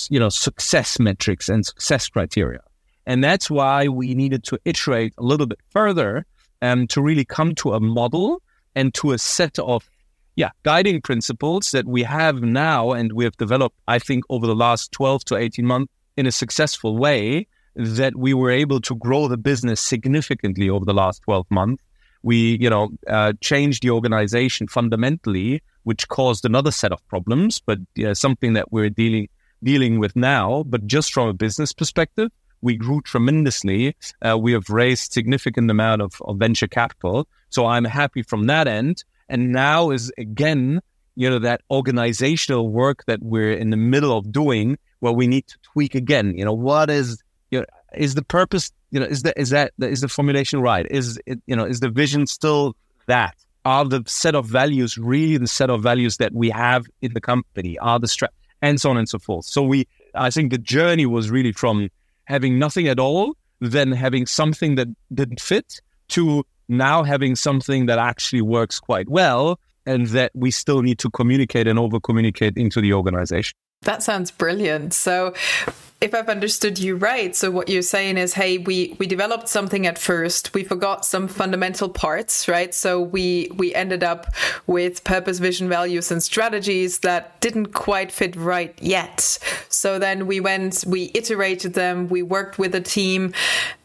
you 0.09 0.19
know 0.19 0.29
success 0.29 0.99
metrics 0.99 1.49
and 1.49 1.65
success 1.65 2.09
criteria 2.09 2.61
and 3.05 3.23
that's 3.23 3.49
why 3.49 3.87
we 3.87 4.13
needed 4.13 4.43
to 4.43 4.59
iterate 4.65 5.13
a 5.17 5.23
little 5.23 5.47
bit 5.47 5.59
further 5.69 6.25
um, 6.61 6.87
to 6.87 7.01
really 7.01 7.23
come 7.23 7.55
to 7.55 7.73
a 7.73 7.79
model 7.79 8.41
and 8.75 8.93
to 8.93 9.11
a 9.11 9.17
set 9.17 9.57
of 9.59 9.89
yeah, 10.37 10.51
guiding 10.61 11.01
principles 11.01 11.71
that 11.71 11.87
we 11.87 12.03
have 12.03 12.43
now 12.43 12.91
and 12.91 13.11
we 13.13 13.23
have 13.23 13.35
developed, 13.37 13.75
I 13.87 13.97
think, 13.97 14.23
over 14.29 14.45
the 14.45 14.55
last 14.55 14.91
12 14.91 15.25
to 15.25 15.35
18 15.35 15.65
months 15.65 15.91
in 16.15 16.27
a 16.27 16.31
successful 16.31 16.95
way 16.95 17.47
that 17.75 18.15
we 18.15 18.35
were 18.35 18.51
able 18.51 18.79
to 18.81 18.95
grow 18.95 19.27
the 19.27 19.37
business 19.37 19.81
significantly 19.81 20.69
over 20.69 20.85
the 20.85 20.93
last 20.93 21.23
12 21.23 21.47
months. 21.49 21.83
We, 22.23 22.57
you 22.59 22.69
know, 22.69 22.89
uh, 23.07 23.33
changed 23.41 23.83
the 23.83 23.91
organization 23.91 24.67
fundamentally, 24.67 25.61
which 25.83 26.07
caused 26.07 26.45
another 26.45 26.71
set 26.71 26.91
of 26.91 27.05
problems, 27.07 27.61
but 27.65 27.79
something 28.13 28.53
that 28.53 28.71
we're 28.71 28.89
dealing 28.89 29.29
dealing 29.63 29.99
with 29.99 30.15
now. 30.15 30.63
But 30.67 30.85
just 30.87 31.13
from 31.13 31.27
a 31.27 31.33
business 31.33 31.73
perspective, 31.73 32.29
we 32.61 32.75
grew 32.75 33.01
tremendously. 33.01 33.95
Uh, 34.21 34.37
we 34.37 34.51
have 34.53 34.69
raised 34.69 35.13
significant 35.13 35.69
amount 35.69 36.01
of, 36.01 36.21
of 36.21 36.37
venture 36.37 36.67
capital. 36.67 37.27
So 37.49 37.65
I'm 37.65 37.85
happy 37.85 38.23
from 38.23 38.47
that 38.47 38.67
end. 38.67 39.03
And 39.29 39.51
now 39.51 39.91
is 39.91 40.11
again, 40.17 40.81
you 41.15 41.29
know, 41.29 41.39
that 41.39 41.61
organizational 41.71 42.69
work 42.69 43.05
that 43.05 43.21
we're 43.21 43.53
in 43.53 43.69
the 43.69 43.77
middle 43.77 44.17
of 44.17 44.31
doing 44.31 44.77
where 44.99 45.13
we 45.13 45.27
need 45.27 45.47
to 45.47 45.57
tweak 45.61 45.95
again. 45.95 46.37
You 46.37 46.45
know, 46.45 46.53
what 46.53 46.89
is, 46.89 47.21
is 47.95 48.15
the 48.15 48.23
purpose, 48.23 48.71
you 48.91 48.99
know, 48.99 49.05
is 49.05 49.23
that, 49.23 49.37
is 49.37 49.49
that, 49.49 49.73
is 49.79 50.01
the 50.01 50.07
formulation 50.07 50.61
right? 50.61 50.85
Is 50.89 51.19
it, 51.25 51.39
you 51.45 51.55
know, 51.55 51.65
is 51.65 51.79
the 51.79 51.89
vision 51.89 52.27
still 52.27 52.75
that? 53.07 53.35
Are 53.65 53.83
the 53.83 54.03
set 54.07 54.33
of 54.33 54.45
values 54.45 54.97
really 54.97 55.37
the 55.37 55.47
set 55.47 55.69
of 55.69 55.83
values 55.83 56.17
that 56.17 56.33
we 56.33 56.49
have 56.49 56.85
in 57.01 57.13
the 57.13 57.19
company? 57.19 57.77
Are 57.79 57.99
the 57.99 58.07
strap 58.07 58.33
and 58.61 58.79
so 58.79 58.89
on 58.89 58.97
and 58.97 59.07
so 59.07 59.19
forth. 59.19 59.45
So 59.45 59.61
we, 59.61 59.87
I 60.15 60.29
think 60.29 60.51
the 60.51 60.57
journey 60.57 61.05
was 61.05 61.29
really 61.29 61.51
from 61.51 61.89
having 62.25 62.59
nothing 62.59 62.87
at 62.87 62.99
all, 62.99 63.35
then 63.59 63.91
having 63.91 64.25
something 64.25 64.75
that 64.75 64.87
didn't 65.13 65.41
fit, 65.41 65.81
to 66.09 66.45
now 66.67 67.03
having 67.03 67.35
something 67.35 67.85
that 67.87 67.99
actually 67.99 68.41
works 68.41 68.79
quite 68.79 69.09
well 69.09 69.59
and 69.85 70.07
that 70.07 70.31
we 70.33 70.51
still 70.51 70.81
need 70.81 70.99
to 70.99 71.09
communicate 71.09 71.67
and 71.67 71.79
over 71.79 71.99
communicate 71.99 72.57
into 72.57 72.81
the 72.81 72.93
organization. 72.93 73.53
That 73.83 74.03
sounds 74.03 74.31
brilliant. 74.31 74.93
So, 74.93 75.33
if 75.99 76.13
I've 76.13 76.29
understood 76.29 76.77
you 76.77 76.95
right, 76.95 77.35
so 77.35 77.49
what 77.49 77.69
you're 77.69 77.81
saying 77.81 78.17
is, 78.17 78.35
hey, 78.35 78.59
we 78.59 78.95
we 78.99 79.07
developed 79.07 79.49
something 79.49 79.87
at 79.87 79.97
first, 79.97 80.53
we 80.53 80.63
forgot 80.63 81.05
some 81.05 81.27
fundamental 81.27 81.89
parts, 81.89 82.47
right? 82.47 82.71
So 82.71 83.01
we 83.01 83.49
we 83.55 83.73
ended 83.73 84.03
up 84.03 84.27
with 84.67 85.03
purpose, 85.03 85.39
vision, 85.39 85.67
values, 85.67 86.11
and 86.11 86.21
strategies 86.21 86.99
that 86.99 87.41
didn't 87.41 87.73
quite 87.73 88.11
fit 88.11 88.35
right 88.35 88.77
yet. 88.79 89.39
So 89.69 89.97
then 89.97 90.27
we 90.27 90.39
went, 90.39 90.83
we 90.87 91.11
iterated 91.15 91.73
them, 91.73 92.07
we 92.09 92.21
worked 92.21 92.59
with 92.59 92.75
a 92.75 92.81
team. 92.81 93.33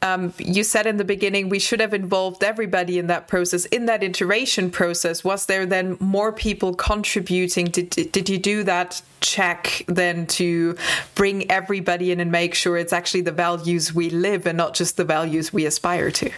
Um, 0.02 0.35
you 0.37 0.64
said 0.64 0.87
in 0.87 0.99
the 0.99 1.04
beginning 1.04 1.49
we 1.49 1.59
should 1.59 1.81
have 1.81 1.95
involved 1.95 2.45
everybody 2.45 2.99
in 2.99 3.07
that 3.07 3.26
process. 3.26 3.64
In 3.66 3.87
that 3.87 4.02
iteration 4.02 4.71
process, 4.71 5.25
was 5.25 5.47
there 5.47 5.64
then 5.64 5.97
more 5.99 6.31
people 6.31 6.75
contributing? 6.75 7.66
Did 7.66 7.88
did 8.12 8.28
you 8.28 8.37
do 8.37 8.64
that 8.64 9.00
check 9.23 9.85
then 9.87 10.26
to 10.26 10.76
bring 11.14 11.50
everybody 11.50 12.01
and 12.11 12.32
make 12.32 12.54
sure 12.54 12.76
it's 12.76 12.92
actually 12.92 13.21
the 13.21 13.32
values 13.32 13.94
we 13.94 14.11
live 14.11 14.47
and 14.47 14.59
not 14.59 14.75
just 14.75 14.97
the 14.97 15.04
values 15.04 15.52
we 15.52 15.66
aspire 15.66 16.11
to. 16.11 16.30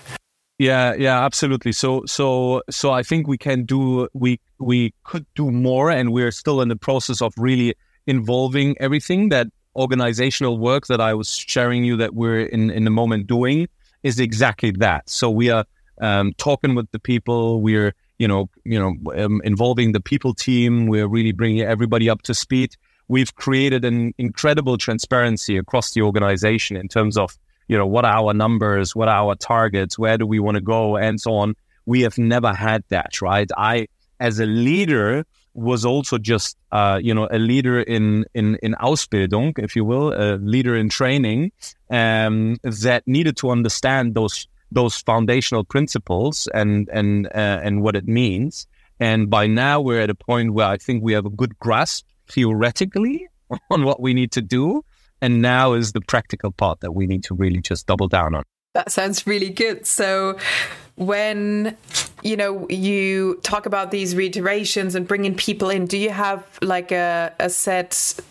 Yeah, 0.58 0.94
yeah, 0.94 1.24
absolutely. 1.24 1.72
So, 1.72 2.04
so, 2.06 2.62
so 2.70 2.92
I 2.92 3.02
think 3.02 3.26
we 3.26 3.38
can 3.38 3.64
do 3.64 4.08
we 4.12 4.38
we 4.58 4.94
could 5.02 5.26
do 5.34 5.50
more, 5.50 5.90
and 5.90 6.12
we're 6.12 6.30
still 6.30 6.60
in 6.60 6.68
the 6.68 6.76
process 6.76 7.20
of 7.20 7.34
really 7.36 7.74
involving 8.06 8.76
everything 8.78 9.30
that 9.30 9.48
organizational 9.74 10.58
work 10.58 10.86
that 10.86 11.00
I 11.00 11.14
was 11.14 11.28
sharing 11.28 11.84
you 11.84 11.96
that 11.96 12.14
we're 12.14 12.46
in 12.46 12.70
in 12.70 12.84
the 12.84 12.90
moment 12.90 13.26
doing 13.26 13.68
is 14.04 14.20
exactly 14.20 14.70
that. 14.78 15.10
So 15.10 15.28
we 15.28 15.50
are 15.50 15.64
um, 16.00 16.32
talking 16.38 16.76
with 16.76 16.90
the 16.92 17.00
people. 17.00 17.60
We're 17.60 17.92
you 18.18 18.28
know 18.28 18.48
you 18.64 18.78
know 18.78 19.24
um, 19.24 19.40
involving 19.42 19.90
the 19.90 20.00
people 20.00 20.34
team. 20.34 20.86
We're 20.86 21.08
really 21.08 21.32
bringing 21.32 21.62
everybody 21.62 22.08
up 22.08 22.22
to 22.22 22.34
speed 22.34 22.76
we've 23.08 23.34
created 23.34 23.84
an 23.84 24.14
incredible 24.18 24.78
transparency 24.78 25.56
across 25.56 25.92
the 25.92 26.02
organization 26.02 26.76
in 26.76 26.88
terms 26.88 27.16
of 27.16 27.36
you 27.68 27.76
know 27.76 27.86
what 27.86 28.04
are 28.04 28.14
our 28.14 28.34
numbers 28.34 28.94
what 28.94 29.08
are 29.08 29.24
our 29.24 29.34
targets 29.34 29.98
where 29.98 30.18
do 30.18 30.26
we 30.26 30.38
want 30.38 30.56
to 30.56 30.60
go 30.60 30.96
and 30.96 31.20
so 31.20 31.34
on. 31.34 31.54
We 31.86 32.02
have 32.02 32.16
never 32.16 32.52
had 32.54 32.82
that 32.88 33.20
right? 33.20 33.50
I 33.56 33.88
as 34.20 34.38
a 34.38 34.46
leader 34.46 35.26
was 35.54 35.84
also 35.84 36.18
just 36.18 36.56
uh, 36.72 36.98
you 37.02 37.14
know 37.14 37.28
a 37.30 37.38
leader 37.38 37.80
in 37.80 38.24
in 38.34 38.56
in 38.62 38.74
ausbildung 38.74 39.58
if 39.58 39.76
you 39.76 39.84
will 39.84 40.12
a 40.12 40.36
leader 40.36 40.76
in 40.76 40.88
training 40.88 41.52
um, 41.90 42.56
that 42.62 43.02
needed 43.06 43.36
to 43.38 43.50
understand 43.50 44.14
those 44.14 44.48
those 44.74 44.96
foundational 44.96 45.64
principles 45.64 46.48
and 46.52 46.88
and 46.92 47.26
uh, 47.26 47.60
and 47.62 47.82
what 47.82 47.96
it 47.96 48.06
means. 48.06 48.66
And 49.00 49.28
by 49.28 49.46
now, 49.46 49.80
we're 49.80 50.00
at 50.00 50.10
a 50.10 50.14
point 50.14 50.52
where 50.54 50.66
I 50.66 50.76
think 50.76 51.02
we 51.02 51.14
have 51.14 51.26
a 51.26 51.30
good 51.30 51.58
grasp 51.58 52.06
theoretically 52.28 53.28
on 53.70 53.84
what 53.84 54.00
we 54.00 54.14
need 54.14 54.32
to 54.32 54.42
do. 54.42 54.84
And 55.20 55.40
now 55.40 55.72
is 55.72 55.92
the 55.92 56.00
practical 56.00 56.52
part 56.52 56.80
that 56.80 56.92
we 56.92 57.06
need 57.06 57.24
to 57.24 57.34
really 57.34 57.60
just 57.60 57.86
double 57.86 58.08
down 58.08 58.34
on. 58.34 58.42
That 58.74 58.90
sounds 58.90 59.26
really 59.26 59.50
good. 59.50 59.86
So, 59.86 60.36
when 60.96 61.76
you 62.22 62.36
know 62.36 62.68
you 62.68 63.40
talk 63.42 63.66
about 63.66 63.90
these 63.92 64.16
reiterations 64.16 64.96
and 64.96 65.06
bringing 65.06 65.34
people 65.34 65.70
in, 65.70 65.86
do 65.86 65.96
you 65.96 66.10
have 66.10 66.44
like 66.60 66.90
a, 66.90 67.32
a 67.38 67.48
set 67.48 67.90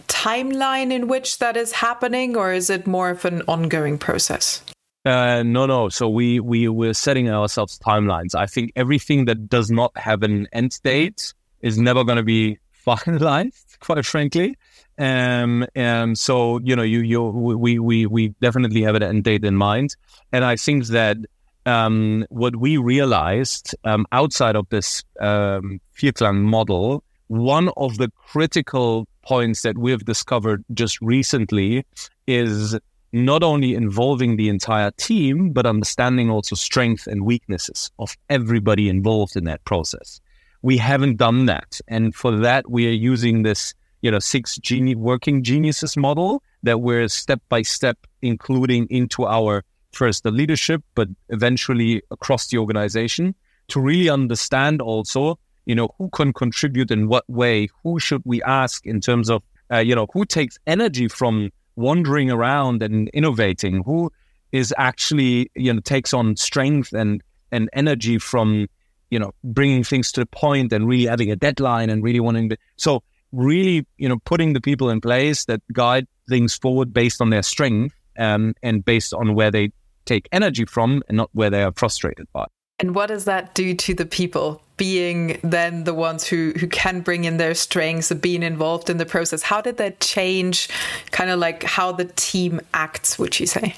timeline 0.09 0.91
in 0.91 1.07
which 1.07 1.39
that 1.39 1.55
is 1.55 1.71
happening, 1.71 2.35
or 2.35 2.51
is 2.51 2.69
it 2.69 2.85
more 2.85 3.09
of 3.09 3.23
an 3.23 3.41
ongoing 3.47 3.97
process? 3.97 4.61
Uh, 5.05 5.43
no, 5.43 5.65
no. 5.65 5.89
So 5.89 6.09
we 6.09 6.39
we 6.39 6.67
we're 6.67 6.93
setting 6.93 7.29
ourselves 7.29 7.79
timelines. 7.79 8.35
I 8.35 8.45
think 8.45 8.71
everything 8.75 9.25
that 9.25 9.49
does 9.49 9.71
not 9.71 9.97
have 9.97 10.23
an 10.23 10.47
end 10.53 10.79
date 10.83 11.33
is 11.61 11.77
never 11.77 12.03
going 12.03 12.17
to 12.17 12.23
be 12.23 12.59
finalized. 12.85 13.79
Quite 13.79 14.05
frankly, 14.05 14.55
um, 14.97 15.65
and 15.75 16.17
so 16.17 16.59
you 16.63 16.75
know, 16.75 16.83
you 16.83 17.01
you 17.01 17.21
we 17.21 17.79
we 17.79 18.05
we 18.05 18.29
definitely 18.41 18.81
have 18.83 18.95
an 18.95 19.03
end 19.03 19.23
date 19.23 19.43
in 19.43 19.55
mind, 19.55 19.95
and 20.31 20.45
I 20.45 20.55
think 20.55 20.87
that 20.87 21.17
um, 21.65 22.25
what 22.29 22.55
we 22.55 22.77
realized 22.77 23.75
um, 23.83 24.05
outside 24.11 24.55
of 24.55 24.67
this 24.69 25.03
um, 25.19 25.79
Vierklang 25.97 26.41
model, 26.41 27.03
one 27.27 27.69
of 27.77 27.97
the 27.97 28.11
critical 28.27 29.07
points 29.23 29.61
that 29.61 29.77
we 29.77 29.91
have 29.91 30.05
discovered 30.05 30.63
just 30.73 30.99
recently 31.01 31.85
is 32.27 32.77
not 33.13 33.43
only 33.43 33.75
involving 33.75 34.35
the 34.37 34.49
entire 34.49 34.91
team, 34.91 35.51
but 35.51 35.65
understanding 35.65 36.29
also 36.29 36.55
strengths 36.55 37.07
and 37.07 37.25
weaknesses 37.25 37.91
of 37.99 38.17
everybody 38.29 38.89
involved 38.89 39.35
in 39.35 39.43
that 39.45 39.63
process. 39.65 40.19
We 40.63 40.77
haven't 40.77 41.17
done 41.17 41.45
that. 41.45 41.79
And 41.87 42.15
for 42.15 42.35
that, 42.37 42.69
we 42.69 42.87
are 42.87 42.91
using 43.11 43.43
this, 43.43 43.75
you 44.01 44.09
know, 44.09 44.19
six 44.19 44.57
geni- 44.57 44.95
working 44.95 45.43
geniuses 45.43 45.95
model 45.95 46.41
that 46.63 46.81
we're 46.81 47.07
step 47.07 47.41
by 47.49 47.61
step 47.61 47.97
including 48.21 48.87
into 48.89 49.25
our 49.25 49.63
first 49.91 50.23
the 50.23 50.31
leadership, 50.31 50.81
but 50.95 51.07
eventually 51.29 52.01
across 52.09 52.47
the 52.47 52.57
organization 52.57 53.35
to 53.67 53.79
really 53.79 54.09
understand 54.09 54.81
also, 54.81 55.37
you 55.65 55.75
know, 55.75 55.89
who 55.99 56.09
can 56.09 56.33
contribute 56.33 56.89
in 56.89 57.07
what 57.07 57.29
way, 57.29 57.67
who 57.83 57.99
should 57.99 58.23
we 58.25 58.41
ask 58.43 58.85
in 58.85 58.99
terms 58.99 59.29
of, 59.29 59.43
uh, 59.71 59.77
you 59.77 59.93
know, 59.93 60.07
who 60.13 60.25
takes 60.25 60.57
energy 60.65 61.07
from 61.07 61.51
wandering 61.75 62.31
around 62.31 62.81
and 62.81 63.09
innovating, 63.09 63.83
who 63.83 64.11
is 64.53 64.73
actually 64.77 65.51
you 65.55 65.73
know 65.73 65.81
takes 65.81 66.13
on 66.13 66.37
strength 66.37 66.93
and 66.93 67.21
and 67.51 67.69
energy 67.73 68.17
from 68.17 68.67
you 69.13 69.19
know 69.19 69.31
bringing 69.43 69.83
things 69.83 70.11
to 70.11 70.21
the 70.21 70.25
point 70.25 70.73
and 70.73 70.87
really 70.87 71.05
having 71.05 71.29
a 71.31 71.35
deadline 71.35 71.89
and 71.89 72.03
really 72.03 72.19
wanting 72.19 72.49
to 72.49 72.57
so 72.75 73.03
really 73.31 73.85
you 73.97 74.09
know 74.09 74.17
putting 74.25 74.53
the 74.53 74.61
people 74.61 74.89
in 74.89 74.99
place 74.99 75.45
that 75.45 75.61
guide 75.71 76.07
things 76.27 76.55
forward 76.55 76.91
based 76.91 77.21
on 77.21 77.29
their 77.29 77.43
strength 77.43 77.95
um, 78.17 78.53
and 78.63 78.83
based 78.83 79.13
on 79.13 79.35
where 79.35 79.51
they 79.51 79.69
take 80.05 80.27
energy 80.31 80.65
from 80.65 81.03
and 81.07 81.17
not 81.17 81.29
where 81.33 81.49
they 81.49 81.63
are 81.63 81.73
frustrated 81.75 82.27
by 82.33 82.45
and 82.79 82.95
what 82.95 83.07
does 83.07 83.25
that 83.25 83.53
do 83.53 83.75
to 83.75 83.93
the 83.93 84.05
people 84.05 84.61
being 84.77 85.39
then 85.43 85.83
the 85.83 85.93
ones 85.93 86.25
who, 86.27 86.53
who 86.59 86.67
can 86.67 87.01
bring 87.01 87.25
in 87.25 87.37
their 87.37 87.53
strengths, 87.53 88.09
of 88.09 88.19
being 88.21 88.41
involved 88.43 88.89
in 88.89 88.97
the 88.97 89.05
process? 89.05 89.43
How 89.43 89.61
did 89.61 89.77
that 89.77 89.99
change 89.99 90.67
kind 91.11 91.29
of 91.29 91.39
like 91.39 91.63
how 91.63 91.91
the 91.91 92.05
team 92.15 92.59
acts, 92.73 93.19
would 93.19 93.39
you 93.39 93.45
say? 93.45 93.75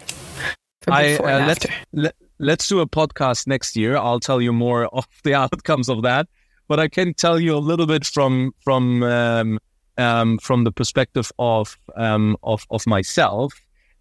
I, 0.88 1.16
uh, 1.18 1.46
let's, 1.46 1.66
let, 1.92 2.16
let's 2.40 2.68
do 2.68 2.80
a 2.80 2.88
podcast 2.88 3.48
next 3.48 3.76
year. 3.76 3.98
I'll 3.98 4.20
tell 4.20 4.42
you 4.42 4.54
more 4.54 4.86
of 4.94 5.08
the 5.24 5.34
outcomes 5.34 5.90
of 5.90 6.04
that. 6.04 6.28
But 6.68 6.80
I 6.80 6.88
can 6.88 7.14
tell 7.14 7.40
you 7.40 7.56
a 7.56 7.60
little 7.60 7.86
bit 7.86 8.06
from 8.06 8.54
from 8.64 9.04
um, 9.04 9.60
um, 9.98 10.40
from 10.40 10.64
the 10.64 10.72
perspective 10.72 11.32
of 11.38 11.78
um, 11.96 12.38
of, 12.44 12.66
of 12.72 12.88
myself, 12.88 13.54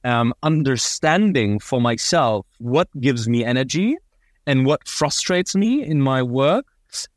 um, 0.05 0.33
understanding 0.43 1.59
for 1.59 1.81
myself 1.81 2.47
what 2.59 2.89
gives 3.01 3.29
me 3.29 3.45
energy 3.45 3.97
and 4.47 4.67
what 4.67 4.87
frustrates 4.87 5.55
me 5.55 5.83
in 5.83 6.01
my 6.01 6.23
work 6.23 6.67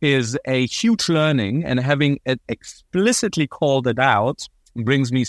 is 0.02 0.38
a 0.46 0.66
huge 0.66 1.08
learning 1.08 1.64
and 1.64 1.80
having 1.80 2.20
it 2.26 2.42
explicitly 2.50 3.46
called 3.46 3.86
it 3.86 4.00
out 4.00 4.48
brings 4.76 5.12
me 5.12 5.24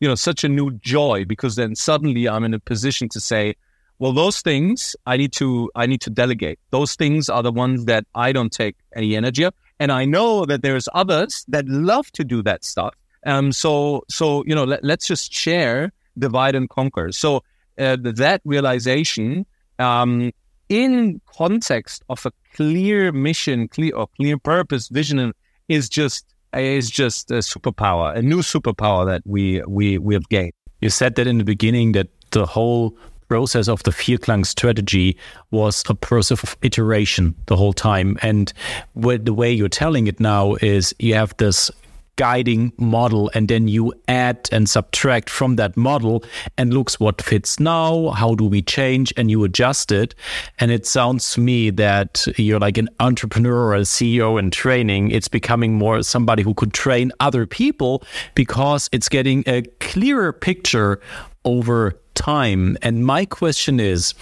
you 0.00 0.08
know 0.08 0.14
such 0.14 0.44
a 0.44 0.48
new 0.48 0.70
joy 0.72 1.24
because 1.24 1.56
then 1.56 1.74
suddenly 1.74 2.28
i'm 2.28 2.44
in 2.44 2.52
a 2.52 2.58
position 2.58 3.08
to 3.08 3.20
say 3.20 3.54
well 3.98 4.12
those 4.12 4.40
things 4.40 4.96
i 5.06 5.16
need 5.16 5.32
to 5.32 5.70
i 5.74 5.86
need 5.86 6.00
to 6.00 6.10
delegate. 6.10 6.58
Those 6.70 6.94
things 6.94 7.28
are 7.28 7.42
the 7.42 7.52
ones 7.52 7.84
that 7.86 8.04
i 8.14 8.32
don't 8.32 8.52
take 8.52 8.76
any 8.94 9.16
energy 9.16 9.44
of. 9.44 9.54
And 9.80 9.92
i 9.92 10.04
know 10.04 10.44
that 10.46 10.62
there's 10.62 10.88
others 10.94 11.44
that 11.48 11.66
love 11.68 12.10
to 12.12 12.24
do 12.24 12.42
that 12.42 12.64
stuff. 12.64 12.94
Um 13.24 13.52
so 13.52 14.04
so 14.08 14.44
you 14.46 14.54
know 14.54 14.64
let, 14.64 14.84
us 14.84 15.06
just 15.06 15.32
share 15.32 15.92
divide 16.18 16.54
and 16.54 16.68
conquer. 16.68 17.12
So 17.12 17.42
uh, 17.78 17.96
that 18.00 18.40
realization 18.44 19.46
um 19.78 20.32
in 20.68 21.20
context 21.26 22.02
of 22.08 22.26
a 22.26 22.32
clear 22.54 23.12
mission, 23.12 23.68
clear 23.68 23.94
or 23.94 24.08
clear 24.16 24.38
purpose, 24.38 24.88
vision, 24.88 25.32
is 25.68 25.88
just 25.88 26.26
is 26.54 26.90
just 26.90 27.30
a 27.30 27.38
superpower, 27.38 28.16
a 28.16 28.22
new 28.22 28.38
superpower 28.38 29.06
that 29.06 29.22
we 29.24 29.62
we 29.68 29.98
we 29.98 30.14
have 30.14 30.28
gained. 30.28 30.52
You 30.80 30.90
said 30.90 31.14
that 31.16 31.26
in 31.26 31.38
the 31.38 31.44
beginning 31.44 31.92
that 31.92 32.08
the 32.30 32.46
whole 32.46 32.96
process 33.28 33.68
of 33.68 33.82
the 33.82 33.90
Vierklang 33.90 34.46
strategy 34.46 35.16
was 35.50 35.82
a 35.88 35.94
process 35.94 36.42
of 36.42 36.56
iteration 36.62 37.34
the 37.46 37.56
whole 37.56 37.72
time. 37.72 38.18
And 38.22 38.52
the 38.94 39.34
way 39.34 39.52
you're 39.52 39.68
telling 39.68 40.06
it 40.06 40.20
now 40.20 40.54
is 40.60 40.94
you 40.98 41.14
have 41.14 41.36
this 41.38 41.70
guiding 42.16 42.72
model 42.78 43.30
and 43.34 43.48
then 43.48 43.68
you 43.68 43.92
add 44.08 44.48
and 44.50 44.68
subtract 44.68 45.30
from 45.30 45.56
that 45.56 45.76
model 45.76 46.24
and 46.56 46.72
looks 46.72 46.98
what 46.98 47.20
fits 47.20 47.60
now 47.60 48.08
how 48.10 48.34
do 48.34 48.44
we 48.44 48.62
change 48.62 49.12
and 49.16 49.30
you 49.30 49.44
adjust 49.44 49.92
it 49.92 50.14
and 50.58 50.70
it 50.70 50.86
sounds 50.86 51.32
to 51.32 51.40
me 51.40 51.68
that 51.70 52.26
you're 52.38 52.58
like 52.58 52.78
an 52.78 52.88
entrepreneur 53.00 53.66
or 53.66 53.74
a 53.74 53.80
ceo 53.80 54.38
in 54.38 54.50
training 54.50 55.10
it's 55.10 55.28
becoming 55.28 55.74
more 55.74 56.02
somebody 56.02 56.42
who 56.42 56.54
could 56.54 56.72
train 56.72 57.12
other 57.20 57.46
people 57.46 58.02
because 58.34 58.88
it's 58.92 59.08
getting 59.08 59.44
a 59.46 59.62
clearer 59.80 60.32
picture 60.32 61.00
over 61.46 61.98
time 62.14 62.76
and 62.82 63.06
my 63.06 63.24
question 63.24 63.80
is 63.80 64.12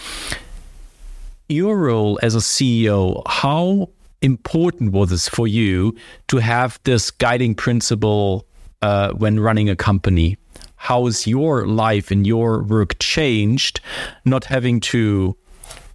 your 1.49 1.77
role 1.77 2.19
as 2.23 2.35
a 2.35 2.39
ceo 2.39 3.21
how 3.27 3.89
important 4.25 4.93
was 4.93 5.13
it 5.13 5.31
for 5.31 5.47
you 5.47 5.95
to 6.29 6.39
have 6.39 6.81
this 6.85 7.11
guiding 7.11 7.55
principle 7.55 8.47
uh, 8.83 9.13
when 9.13 9.39
running 9.39 9.69
a 9.69 9.77
company? 9.77 10.37
How 10.77 11.05
has 11.05 11.27
your 11.27 11.67
life 11.67 12.11
and 12.11 12.27
your 12.27 12.63
work 12.63 12.99
changed, 12.99 13.81
not 14.25 14.45
having 14.45 14.81
to 14.81 15.37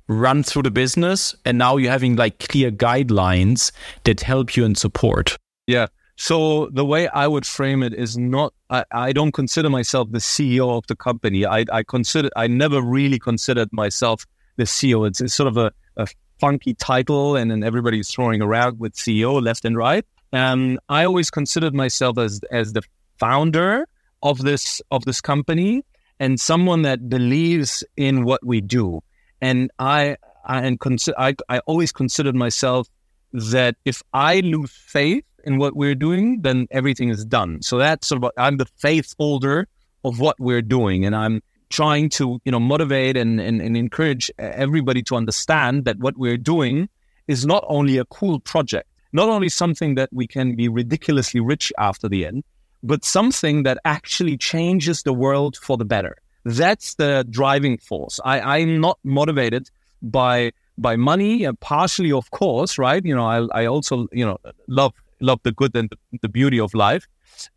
run 0.07 0.41
through 0.43 0.63
the 0.63 0.71
business 0.71 1.35
and 1.45 1.57
now 1.57 1.77
you're 1.77 1.91
having 1.91 2.15
like 2.15 2.39
clear 2.39 2.71
guidelines 2.71 3.71
that 4.03 4.21
help 4.21 4.55
you 4.55 4.65
and 4.65 4.77
support? 4.77 5.37
Yeah. 5.67 5.87
So 6.21 6.67
the 6.73 6.83
way 6.83 7.07
I 7.07 7.27
would 7.27 7.45
frame 7.45 7.81
it 7.81 7.93
is 7.93 8.17
not 8.17 8.53
I, 8.69 8.83
I 8.91 9.13
don't 9.13 9.31
consider 9.31 9.69
myself 9.69 10.11
the 10.11 10.17
CEO 10.17 10.77
of 10.77 10.85
the 10.87 10.95
company. 10.97 11.45
I, 11.45 11.63
I 11.71 11.81
consider 11.81 12.29
I 12.35 12.45
never 12.45 12.81
really 12.81 13.17
considered 13.17 13.69
myself 13.71 14.25
the 14.57 14.65
CEO. 14.65 15.07
It's, 15.07 15.21
it's 15.21 15.33
sort 15.33 15.47
of 15.47 15.55
a, 15.55 15.71
a 15.95 16.07
funky 16.37 16.73
title 16.73 17.37
and 17.37 17.49
then 17.49 17.63
everybody's 17.63 18.11
throwing 18.11 18.41
around 18.41 18.81
with 18.81 18.95
CEO 18.95 19.41
left 19.41 19.63
and 19.63 19.77
right. 19.77 20.05
Um, 20.33 20.77
I 20.89 21.05
always 21.05 21.31
considered 21.31 21.73
myself 21.73 22.17
as 22.17 22.41
as 22.51 22.73
the 22.73 22.81
founder 23.17 23.87
of 24.21 24.39
this 24.39 24.81
of 24.91 25.05
this 25.05 25.21
company 25.21 25.85
and 26.19 26.37
someone 26.37 26.81
that 26.81 27.07
believes 27.07 27.81
in 27.95 28.25
what 28.25 28.45
we 28.45 28.59
do. 28.59 28.99
And 29.39 29.71
I 29.79 30.17
I 30.43 30.63
and 30.63 30.81
consi- 30.81 31.17
I, 31.17 31.35
I 31.47 31.59
always 31.59 31.93
considered 31.93 32.35
myself 32.35 32.89
that 33.31 33.77
if 33.85 34.03
I 34.11 34.41
lose 34.41 34.71
faith 34.71 35.23
in 35.43 35.57
what 35.57 35.75
we're 35.75 35.95
doing, 35.95 36.41
then 36.41 36.67
everything 36.71 37.09
is 37.09 37.25
done. 37.25 37.61
So 37.61 37.77
that's 37.77 38.07
sort 38.07 38.23
of 38.23 38.31
I'm 38.37 38.57
the 38.57 38.65
faith 38.77 39.13
holder 39.19 39.67
of 40.03 40.19
what 40.19 40.39
we're 40.39 40.61
doing, 40.61 41.05
and 41.05 41.15
I'm 41.15 41.41
trying 41.69 42.09
to 42.09 42.39
you 42.45 42.51
know 42.51 42.59
motivate 42.59 43.15
and, 43.17 43.39
and, 43.39 43.61
and 43.61 43.77
encourage 43.77 44.31
everybody 44.37 45.03
to 45.03 45.15
understand 45.15 45.85
that 45.85 45.99
what 45.99 46.17
we're 46.17 46.37
doing 46.37 46.89
is 47.27 47.45
not 47.45 47.63
only 47.67 47.97
a 47.97 48.05
cool 48.05 48.39
project, 48.39 48.89
not 49.13 49.29
only 49.29 49.49
something 49.49 49.95
that 49.95 50.09
we 50.11 50.27
can 50.27 50.55
be 50.55 50.67
ridiculously 50.67 51.39
rich 51.39 51.71
after 51.77 52.09
the 52.09 52.25
end, 52.25 52.43
but 52.83 53.05
something 53.05 53.63
that 53.63 53.77
actually 53.85 54.37
changes 54.37 55.03
the 55.03 55.13
world 55.13 55.57
for 55.57 55.77
the 55.77 55.85
better. 55.85 56.17
That's 56.45 56.95
the 56.95 57.25
driving 57.29 57.77
force. 57.77 58.19
I, 58.23 58.59
I'm 58.59 58.79
not 58.79 58.97
motivated 59.03 59.69
by 60.01 60.51
by 60.77 60.95
money, 60.95 61.45
uh, 61.45 61.53
partially, 61.59 62.11
of 62.11 62.31
course, 62.31 62.77
right? 62.77 63.03
You 63.03 63.13
know, 63.13 63.25
I, 63.25 63.63
I 63.63 63.65
also 63.65 64.07
you 64.11 64.25
know 64.25 64.37
love 64.67 64.93
love 65.21 65.39
the 65.43 65.51
good 65.51 65.75
and 65.75 65.89
the, 66.21 66.29
beauty 66.29 66.59
of 66.59 66.73
life, 66.73 67.07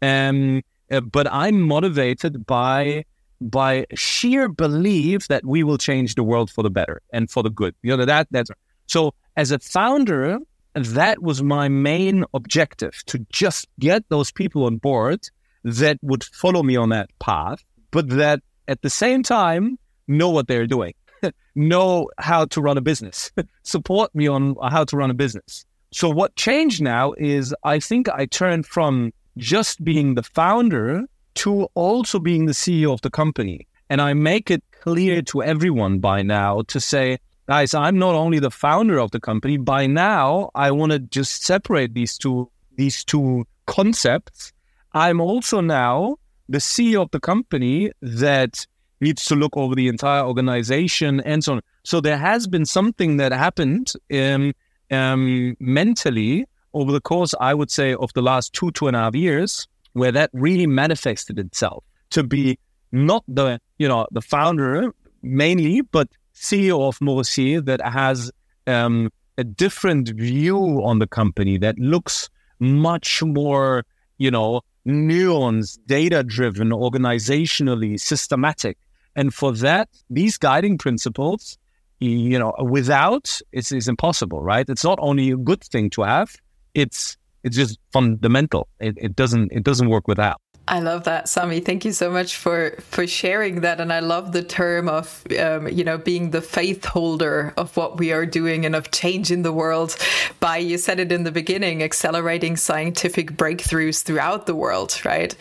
um, 0.01 0.63
uh, 0.91 1.01
but 1.01 1.31
I'm 1.33 1.61
motivated 1.61 2.47
by 2.47 3.05
by 3.41 3.87
sheer 3.95 4.49
belief 4.49 5.27
that 5.27 5.45
we 5.45 5.65
will 5.65 5.79
change 5.79 6.15
the 6.15 6.23
world 6.23 6.49
for 6.49 6.63
the 6.63 6.71
better 6.71 7.03
and 7.13 7.29
for 7.29 7.43
the 7.43 7.51
good. 7.51 7.75
You 7.83 7.97
know 7.97 8.05
that 8.05 8.29
that's 8.31 8.51
so 8.87 9.15
as 9.37 9.51
a 9.51 9.59
founder, 9.59 10.39
that 10.75 11.23
was 11.23 11.43
my 11.43 11.69
main 11.69 12.25
objective 12.35 13.03
to 13.07 13.19
just 13.31 13.67
get 13.79 14.09
those 14.09 14.31
people 14.31 14.65
on 14.65 14.77
board 14.77 15.21
that 15.65 15.99
would 16.03 16.25
follow 16.25 16.63
me 16.63 16.77
on 16.77 16.91
that 16.91 17.11
path, 17.19 17.63
but 17.91 18.09
that 18.11 18.41
at 18.69 18.83
the 18.83 18.91
same 18.91 19.23
time 19.23 19.79
know 20.09 20.31
what 20.31 20.49
they're 20.49 20.67
doing, 20.67 20.95
know 21.55 22.09
how 22.19 22.45
to 22.47 22.61
run 22.61 22.79
a 22.79 22.81
business, 22.81 23.31
support 23.63 24.15
me 24.15 24.29
on 24.29 24.57
how 24.71 24.85
to 24.85 24.97
run 24.97 25.11
a 25.11 25.15
business. 25.15 25.65
So 25.93 26.09
what 26.09 26.35
changed 26.37 26.83
now 26.83 27.13
is 27.19 27.55
I 27.65 27.79
think 27.79 28.09
I 28.09 28.25
turned 28.27 28.67
from 28.67 29.13
just 29.37 29.85
being 29.85 30.15
the 30.15 30.23
founder 30.23 31.05
to 31.35 31.69
also 31.75 32.19
being 32.19 32.47
the 32.47 32.53
CEO 32.53 32.93
of 32.93 33.03
the 33.03 33.11
company. 33.11 33.67
And 33.91 34.01
I 34.01 34.15
make 34.15 34.51
it 34.51 34.63
clear 34.81 35.21
to 35.23 35.43
everyone 35.43 35.99
by 35.99 36.23
now 36.23 36.63
to 36.63 36.81
say, 36.81 37.19
guys, 37.47 37.75
I'm 37.75 37.99
not 37.99 38.15
only 38.15 38.39
the 38.39 38.51
founder 38.51 38.99
of 38.99 39.11
the 39.11 39.21
company. 39.21 39.59
By 39.59 39.87
now, 39.87 40.51
I 40.55 40.71
want 40.71 40.93
to 40.93 40.99
just 40.99 41.45
separate 41.45 41.95
these 41.95 42.17
two 42.17 42.51
these 42.77 43.05
two 43.05 43.45
concepts. 43.67 44.53
I'm 44.95 45.21
also 45.21 45.61
now 45.61 46.17
the 46.49 46.59
CEO 46.59 47.03
of 47.03 47.11
the 47.11 47.21
company 47.21 47.93
that 48.01 48.67
needs 49.03 49.27
to 49.27 49.35
look 49.35 49.57
over 49.59 49.75
the 49.75 49.89
entire 49.89 50.23
organization 50.23 51.21
and 51.21 51.45
so 51.45 51.55
on. 51.55 51.61
So 51.85 52.01
there 52.01 52.17
has 52.17 52.47
been 52.47 52.65
something 52.65 53.19
that 53.19 53.33
happened 53.33 53.93
um, 54.11 54.55
um, 54.93 55.57
mentally 55.59 56.47
over 56.75 56.93
the 56.93 57.01
course, 57.01 57.35
I 57.41 57.55
would 57.55 57.71
say, 57.71 57.95
of 57.95 58.13
the 58.15 58.23
last 58.23 58.53
two 58.53 58.71
two 58.73 58.87
and 58.87 58.97
a 58.97 59.01
half 59.01 59.15
years, 59.15 59.67
where 59.93 60.13
that 60.13 60.31
really 60.33 60.67
manifested 60.67 61.39
itself 61.39 61.85
to 62.11 62.23
be 62.23 62.59
not 62.93 63.25
the 63.27 63.59
you 63.79 63.89
know 63.89 64.07
the 64.11 64.23
founder 64.23 64.93
mainly, 65.23 65.83
but 65.83 66.09
CEO 66.35 66.89
of 66.89 66.99
Morressier 66.99 67.65
that 67.65 67.81
has 67.81 68.31
um, 68.67 69.11
a 69.39 69.45
different 69.45 70.09
view 70.11 70.59
on 70.83 70.99
the 70.99 71.07
company 71.07 71.59
that 71.59 71.79
looks 71.79 72.29
much 72.59 73.23
more 73.23 73.85
you 74.19 74.31
know 74.31 74.61
nuanced, 74.87 75.79
data 75.87 76.23
driven, 76.23 76.71
organizationally 76.71 77.99
systematic, 77.99 78.79
and 79.15 79.33
for 79.35 79.53
that, 79.53 79.89
these 80.11 80.39
guiding 80.39 80.79
principles. 80.79 81.59
You 82.03 82.39
know, 82.39 82.53
without 82.59 83.41
it's, 83.53 83.71
it's 83.71 83.89
impossible, 83.89 84.43
right? 84.43 84.69
It's 84.69 84.85
not 84.85 84.99
only 85.01 85.31
a 85.31 85.37
good 85.37 85.63
thing 85.63 85.91
to 85.91 86.03
have; 86.03 86.35
it's 86.75 87.17
it's 87.45 87.57
just 87.57 87.79
fundamental. 87.93 88.69
It, 88.81 88.97
it 89.01 89.17
doesn't 89.17 89.53
it 89.53 89.63
doesn't 89.63 89.89
work 89.89 90.09
without. 90.09 90.41
I 90.69 90.79
love 90.79 91.05
that, 91.05 91.29
Sami. 91.29 91.59
Thank 91.59 91.85
you 91.85 91.93
so 91.93 92.11
much 92.11 92.37
for 92.37 92.77
for 92.81 93.07
sharing 93.07 93.63
that. 93.63 93.81
And 93.81 93.93
I 93.93 93.99
love 93.99 94.33
the 94.33 94.45
term 94.45 94.89
of 94.89 95.25
um, 95.39 95.69
you 95.69 95.83
know 95.83 95.99
being 95.99 96.31
the 96.31 96.41
faith 96.41 96.85
holder 96.85 97.53
of 97.57 97.77
what 97.77 97.99
we 97.99 98.13
are 98.13 98.27
doing 98.27 98.65
and 98.65 98.77
of 98.77 98.91
changing 98.93 99.43
the 99.43 99.53
world 99.53 99.97
by 100.39 100.59
you 100.59 100.79
said 100.79 101.01
it 101.01 101.11
in 101.11 101.25
the 101.25 101.33
beginning, 101.33 101.83
accelerating 101.83 102.57
scientific 102.57 103.33
breakthroughs 103.33 104.03
throughout 104.03 104.47
the 104.47 104.55
world, 104.55 105.01
right? 105.05 105.35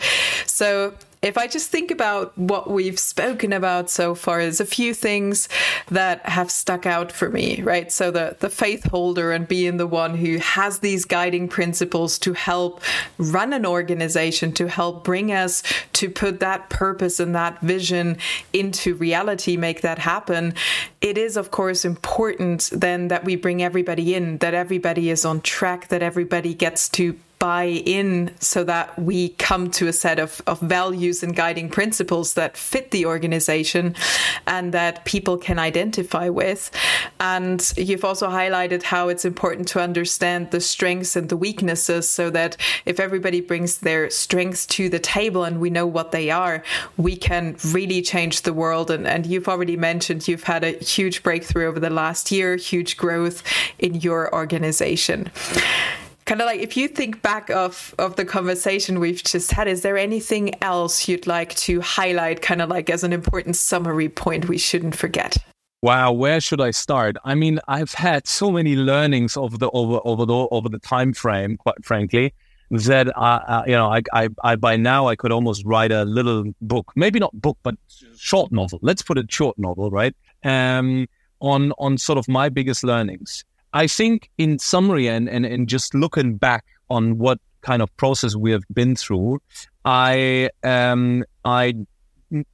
So 0.46 0.94
if 1.22 1.38
I 1.38 1.46
just 1.46 1.70
think 1.70 1.92
about 1.92 2.36
what 2.36 2.68
we've 2.68 2.98
spoken 2.98 3.52
about 3.52 3.88
so 3.88 4.16
far, 4.16 4.42
there's 4.42 4.60
a 4.60 4.66
few 4.66 4.92
things 4.92 5.48
that 5.88 6.26
have 6.26 6.50
stuck 6.50 6.84
out 6.84 7.12
for 7.12 7.30
me, 7.30 7.62
right? 7.62 7.92
So 7.92 8.10
the, 8.10 8.36
the 8.40 8.50
faith 8.50 8.90
holder 8.90 9.30
and 9.30 9.46
being 9.46 9.76
the 9.76 9.86
one 9.86 10.16
who 10.16 10.38
has 10.38 10.80
these 10.80 11.04
guiding 11.04 11.46
principles 11.46 12.18
to 12.20 12.32
help 12.32 12.82
run 13.18 13.52
an 13.52 13.64
organization, 13.64 14.52
to 14.54 14.66
help 14.68 15.04
bring 15.04 15.30
us 15.30 15.62
to 15.92 16.10
put 16.10 16.40
that 16.40 16.68
purpose 16.70 17.20
and 17.20 17.36
that 17.36 17.60
vision 17.60 18.18
into 18.52 18.94
reality, 18.94 19.56
make 19.56 19.82
that 19.82 20.00
happen. 20.00 20.54
It 21.00 21.16
is, 21.16 21.36
of 21.36 21.52
course, 21.52 21.84
important 21.84 22.68
then 22.72 23.08
that 23.08 23.24
we 23.24 23.36
bring 23.36 23.62
everybody 23.62 24.16
in, 24.16 24.38
that 24.38 24.54
everybody 24.54 25.08
is 25.08 25.24
on 25.24 25.40
track, 25.40 25.86
that 25.88 26.02
everybody 26.02 26.52
gets 26.52 26.88
to 26.90 27.16
buy 27.42 27.64
in 27.64 28.30
so 28.38 28.62
that 28.62 28.96
we 28.96 29.30
come 29.30 29.68
to 29.68 29.88
a 29.88 29.92
set 29.92 30.20
of, 30.20 30.40
of 30.46 30.60
values 30.60 31.24
and 31.24 31.34
guiding 31.34 31.68
principles 31.68 32.34
that 32.34 32.56
fit 32.56 32.92
the 32.92 33.04
organization 33.04 33.96
and 34.46 34.72
that 34.72 35.04
people 35.04 35.36
can 35.36 35.58
identify 35.58 36.28
with. 36.28 36.70
And 37.18 37.72
you've 37.76 38.04
also 38.04 38.28
highlighted 38.28 38.84
how 38.84 39.08
it's 39.08 39.24
important 39.24 39.66
to 39.68 39.80
understand 39.80 40.52
the 40.52 40.60
strengths 40.60 41.16
and 41.16 41.28
the 41.28 41.36
weaknesses 41.36 42.08
so 42.08 42.30
that 42.30 42.56
if 42.86 43.00
everybody 43.00 43.40
brings 43.40 43.78
their 43.78 44.08
strengths 44.08 44.64
to 44.66 44.88
the 44.88 45.00
table 45.00 45.42
and 45.42 45.60
we 45.60 45.68
know 45.68 45.84
what 45.84 46.12
they 46.12 46.30
are, 46.30 46.62
we 46.96 47.16
can 47.16 47.56
really 47.72 48.02
change 48.02 48.42
the 48.42 48.52
world. 48.52 48.88
And, 48.88 49.04
and 49.04 49.26
you've 49.26 49.48
already 49.48 49.76
mentioned 49.76 50.28
you've 50.28 50.44
had 50.44 50.62
a 50.62 50.78
huge 50.78 51.24
breakthrough 51.24 51.66
over 51.66 51.80
the 51.80 51.90
last 51.90 52.30
year, 52.30 52.54
huge 52.54 52.96
growth 52.96 53.42
in 53.80 53.96
your 53.96 54.32
organization 54.32 55.28
kind 56.24 56.40
of 56.40 56.46
like 56.46 56.60
if 56.60 56.76
you 56.76 56.88
think 56.88 57.22
back 57.22 57.50
of 57.50 57.94
of 57.98 58.16
the 58.16 58.24
conversation 58.24 59.00
we've 59.00 59.22
just 59.22 59.50
had 59.50 59.68
is 59.68 59.82
there 59.82 59.96
anything 59.96 60.54
else 60.62 61.08
you'd 61.08 61.26
like 61.26 61.54
to 61.56 61.80
highlight 61.80 62.42
kind 62.42 62.62
of 62.62 62.68
like 62.68 62.90
as 62.90 63.04
an 63.04 63.12
important 63.12 63.56
summary 63.56 64.08
point 64.08 64.48
we 64.48 64.58
shouldn't 64.58 64.96
forget? 64.96 65.36
Wow 65.82 66.12
where 66.12 66.40
should 66.40 66.60
i 66.60 66.70
start? 66.70 67.16
I 67.24 67.34
mean 67.34 67.58
i've 67.68 67.92
had 67.92 68.26
so 68.26 68.50
many 68.50 68.76
learnings 68.76 69.36
over 69.36 69.56
the 69.58 69.70
over 69.70 70.00
over 70.04 70.24
the 70.24 70.34
over 70.50 70.68
the 70.68 70.78
time 70.78 71.12
frame 71.12 71.56
quite 71.56 71.84
frankly 71.84 72.34
that 72.70 73.08
uh, 73.16 73.40
uh, 73.46 73.62
you 73.66 73.72
know 73.72 73.92
I, 73.92 74.02
I 74.12 74.28
i 74.42 74.56
by 74.56 74.76
now 74.76 75.06
i 75.06 75.14
could 75.14 75.30
almost 75.30 75.62
write 75.66 75.92
a 75.92 76.04
little 76.04 76.44
book 76.62 76.92
maybe 76.96 77.18
not 77.18 77.32
book 77.38 77.58
but 77.62 77.74
short 78.16 78.50
novel. 78.50 78.78
Let's 78.82 79.02
put 79.02 79.18
it 79.18 79.30
short 79.30 79.58
novel 79.58 79.90
right? 79.90 80.14
Um 80.44 81.08
on 81.40 81.72
on 81.78 81.98
sort 81.98 82.18
of 82.18 82.28
my 82.28 82.48
biggest 82.48 82.84
learnings 82.84 83.44
I 83.72 83.86
think 83.86 84.30
in 84.38 84.58
summary 84.58 85.08
and, 85.08 85.28
and, 85.28 85.46
and 85.46 85.68
just 85.68 85.94
looking 85.94 86.36
back 86.36 86.64
on 86.90 87.18
what 87.18 87.38
kind 87.62 87.80
of 87.80 87.96
process 87.96 88.36
we 88.36 88.50
have 88.50 88.64
been 88.72 88.96
through, 88.96 89.40
I 89.84 90.50
um 90.62 91.24
I 91.44 91.74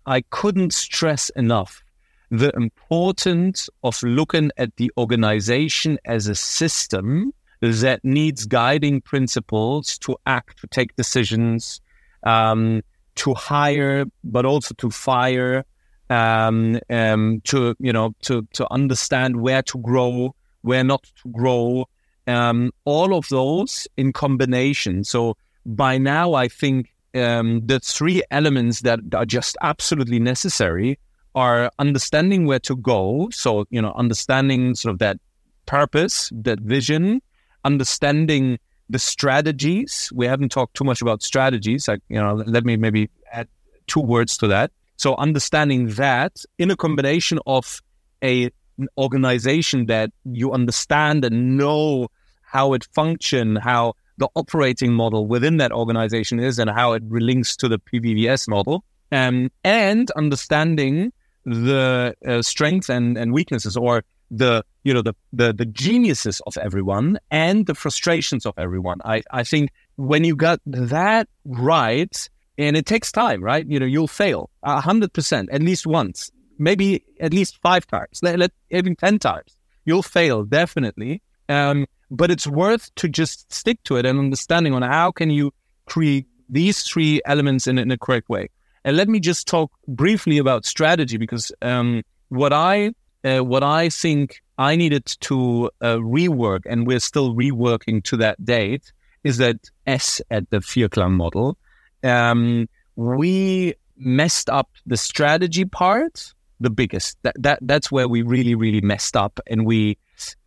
I 0.06 0.20
couldn't 0.30 0.72
stress 0.72 1.30
enough 1.30 1.82
the 2.30 2.54
importance 2.56 3.70
of 3.82 4.02
looking 4.02 4.50
at 4.56 4.76
the 4.76 4.90
organization 4.98 5.98
as 6.04 6.26
a 6.26 6.34
system 6.34 7.32
that 7.60 8.04
needs 8.04 8.46
guiding 8.46 9.00
principles 9.00 9.98
to 9.98 10.16
act, 10.26 10.58
to 10.60 10.66
take 10.66 10.94
decisions, 10.96 11.80
um, 12.24 12.82
to 13.16 13.34
hire, 13.34 14.04
but 14.22 14.44
also 14.44 14.74
to 14.78 14.90
fire, 14.90 15.64
um, 16.10 16.78
um, 16.90 17.40
to 17.44 17.74
you 17.78 17.92
know, 17.92 18.14
to 18.22 18.46
to 18.52 18.70
understand 18.72 19.40
where 19.40 19.62
to 19.62 19.78
grow, 19.78 20.34
where 20.62 20.84
not 20.84 21.02
to 21.22 21.28
grow, 21.30 21.86
um, 22.26 22.72
all 22.84 23.14
of 23.14 23.28
those 23.28 23.88
in 23.96 24.12
combination. 24.12 25.04
So 25.04 25.36
by 25.64 25.98
now, 25.98 26.34
I 26.34 26.48
think 26.48 26.92
um, 27.14 27.62
the 27.64 27.80
three 27.80 28.22
elements 28.30 28.80
that 28.80 29.00
are 29.14 29.24
just 29.26 29.56
absolutely 29.62 30.18
necessary 30.18 30.98
are 31.34 31.70
understanding 31.78 32.46
where 32.46 32.58
to 32.60 32.76
go. 32.76 33.28
So, 33.30 33.64
you 33.70 33.80
know, 33.80 33.92
understanding 33.96 34.74
sort 34.74 34.92
of 34.92 34.98
that 34.98 35.18
purpose, 35.66 36.30
that 36.34 36.60
vision, 36.60 37.22
understanding 37.64 38.58
the 38.90 38.98
strategies. 38.98 40.10
We 40.14 40.26
haven't 40.26 40.50
talked 40.50 40.74
too 40.74 40.84
much 40.84 41.02
about 41.02 41.22
strategies. 41.22 41.88
Like, 41.88 42.00
you 42.08 42.16
know, 42.16 42.34
let 42.46 42.64
me 42.64 42.76
maybe 42.76 43.10
add 43.32 43.48
two 43.86 44.00
words 44.00 44.36
to 44.38 44.48
that. 44.48 44.70
So 44.96 45.14
understanding 45.16 45.88
that 45.90 46.44
in 46.58 46.70
a 46.70 46.76
combination 46.76 47.38
of 47.46 47.80
a 48.22 48.50
organization 48.96 49.86
that 49.86 50.10
you 50.24 50.52
understand 50.52 51.24
and 51.24 51.56
know 51.56 52.08
how 52.42 52.72
it 52.72 52.84
function, 52.94 53.56
how 53.56 53.94
the 54.18 54.28
operating 54.34 54.92
model 54.92 55.26
within 55.26 55.58
that 55.58 55.72
organization 55.72 56.40
is, 56.40 56.58
and 56.58 56.70
how 56.70 56.92
it 56.92 57.02
links 57.10 57.56
to 57.56 57.68
the 57.68 57.78
PVVS 57.78 58.48
model, 58.48 58.84
um, 59.12 59.50
and 59.64 60.10
understanding 60.12 61.12
the 61.44 62.14
uh, 62.26 62.42
strengths 62.42 62.88
and, 62.88 63.16
and 63.16 63.32
weaknesses, 63.32 63.76
or 63.76 64.02
the 64.30 64.64
you 64.84 64.92
know 64.92 65.02
the, 65.02 65.14
the 65.32 65.52
the 65.52 65.64
geniuses 65.66 66.40
of 66.46 66.56
everyone 66.58 67.18
and 67.30 67.66
the 67.66 67.74
frustrations 67.74 68.44
of 68.44 68.54
everyone. 68.58 68.98
I 69.04 69.22
I 69.30 69.44
think 69.44 69.70
when 69.96 70.24
you 70.24 70.36
got 70.36 70.60
that 70.66 71.28
right, 71.44 72.28
and 72.58 72.76
it 72.76 72.86
takes 72.86 73.12
time, 73.12 73.42
right? 73.42 73.66
You 73.66 73.78
know, 73.78 73.86
you'll 73.86 74.08
fail 74.08 74.50
a 74.62 74.80
hundred 74.80 75.12
percent 75.12 75.48
at 75.52 75.62
least 75.62 75.86
once 75.86 76.30
maybe 76.58 77.04
at 77.20 77.32
least 77.32 77.58
five 77.62 77.86
times, 77.86 78.20
let, 78.22 78.38
let 78.38 78.52
even 78.70 78.96
10 78.96 79.18
times. 79.18 79.56
You'll 79.84 80.02
fail, 80.02 80.44
definitely. 80.44 81.22
Um, 81.48 81.86
but 82.10 82.30
it's 82.30 82.46
worth 82.46 82.94
to 82.96 83.08
just 83.08 83.52
stick 83.52 83.82
to 83.84 83.96
it 83.96 84.06
and 84.06 84.18
understanding 84.18 84.74
on 84.74 84.82
how 84.82 85.10
can 85.10 85.30
you 85.30 85.52
create 85.86 86.26
these 86.48 86.82
three 86.82 87.20
elements 87.24 87.66
in, 87.66 87.78
in 87.78 87.90
a 87.90 87.98
correct 87.98 88.28
way. 88.28 88.48
And 88.84 88.96
let 88.96 89.08
me 89.08 89.20
just 89.20 89.46
talk 89.46 89.70
briefly 89.86 90.38
about 90.38 90.64
strategy 90.64 91.16
because 91.16 91.52
um, 91.62 92.02
what 92.28 92.52
I 92.52 92.92
uh, 93.24 93.40
what 93.40 93.62
I 93.62 93.88
think 93.88 94.42
I 94.56 94.76
needed 94.76 95.04
to 95.20 95.70
uh, 95.80 95.96
rework, 95.96 96.60
and 96.66 96.86
we're 96.86 97.00
still 97.00 97.34
reworking 97.34 98.02
to 98.04 98.16
that 98.18 98.42
date, 98.44 98.92
is 99.24 99.38
that 99.38 99.70
S 99.86 100.20
at 100.30 100.48
the 100.50 100.58
Vierklang 100.58 101.12
model. 101.12 101.58
Um, 102.02 102.68
we 102.96 103.74
messed 103.96 104.48
up 104.48 104.70
the 104.86 104.96
strategy 104.96 105.64
part 105.64 106.32
the 106.60 106.70
biggest. 106.70 107.16
That 107.22 107.34
that 107.38 107.58
that's 107.62 107.90
where 107.90 108.08
we 108.08 108.22
really 108.22 108.54
really 108.54 108.80
messed 108.80 109.16
up, 109.16 109.40
and 109.46 109.66
we 109.66 109.98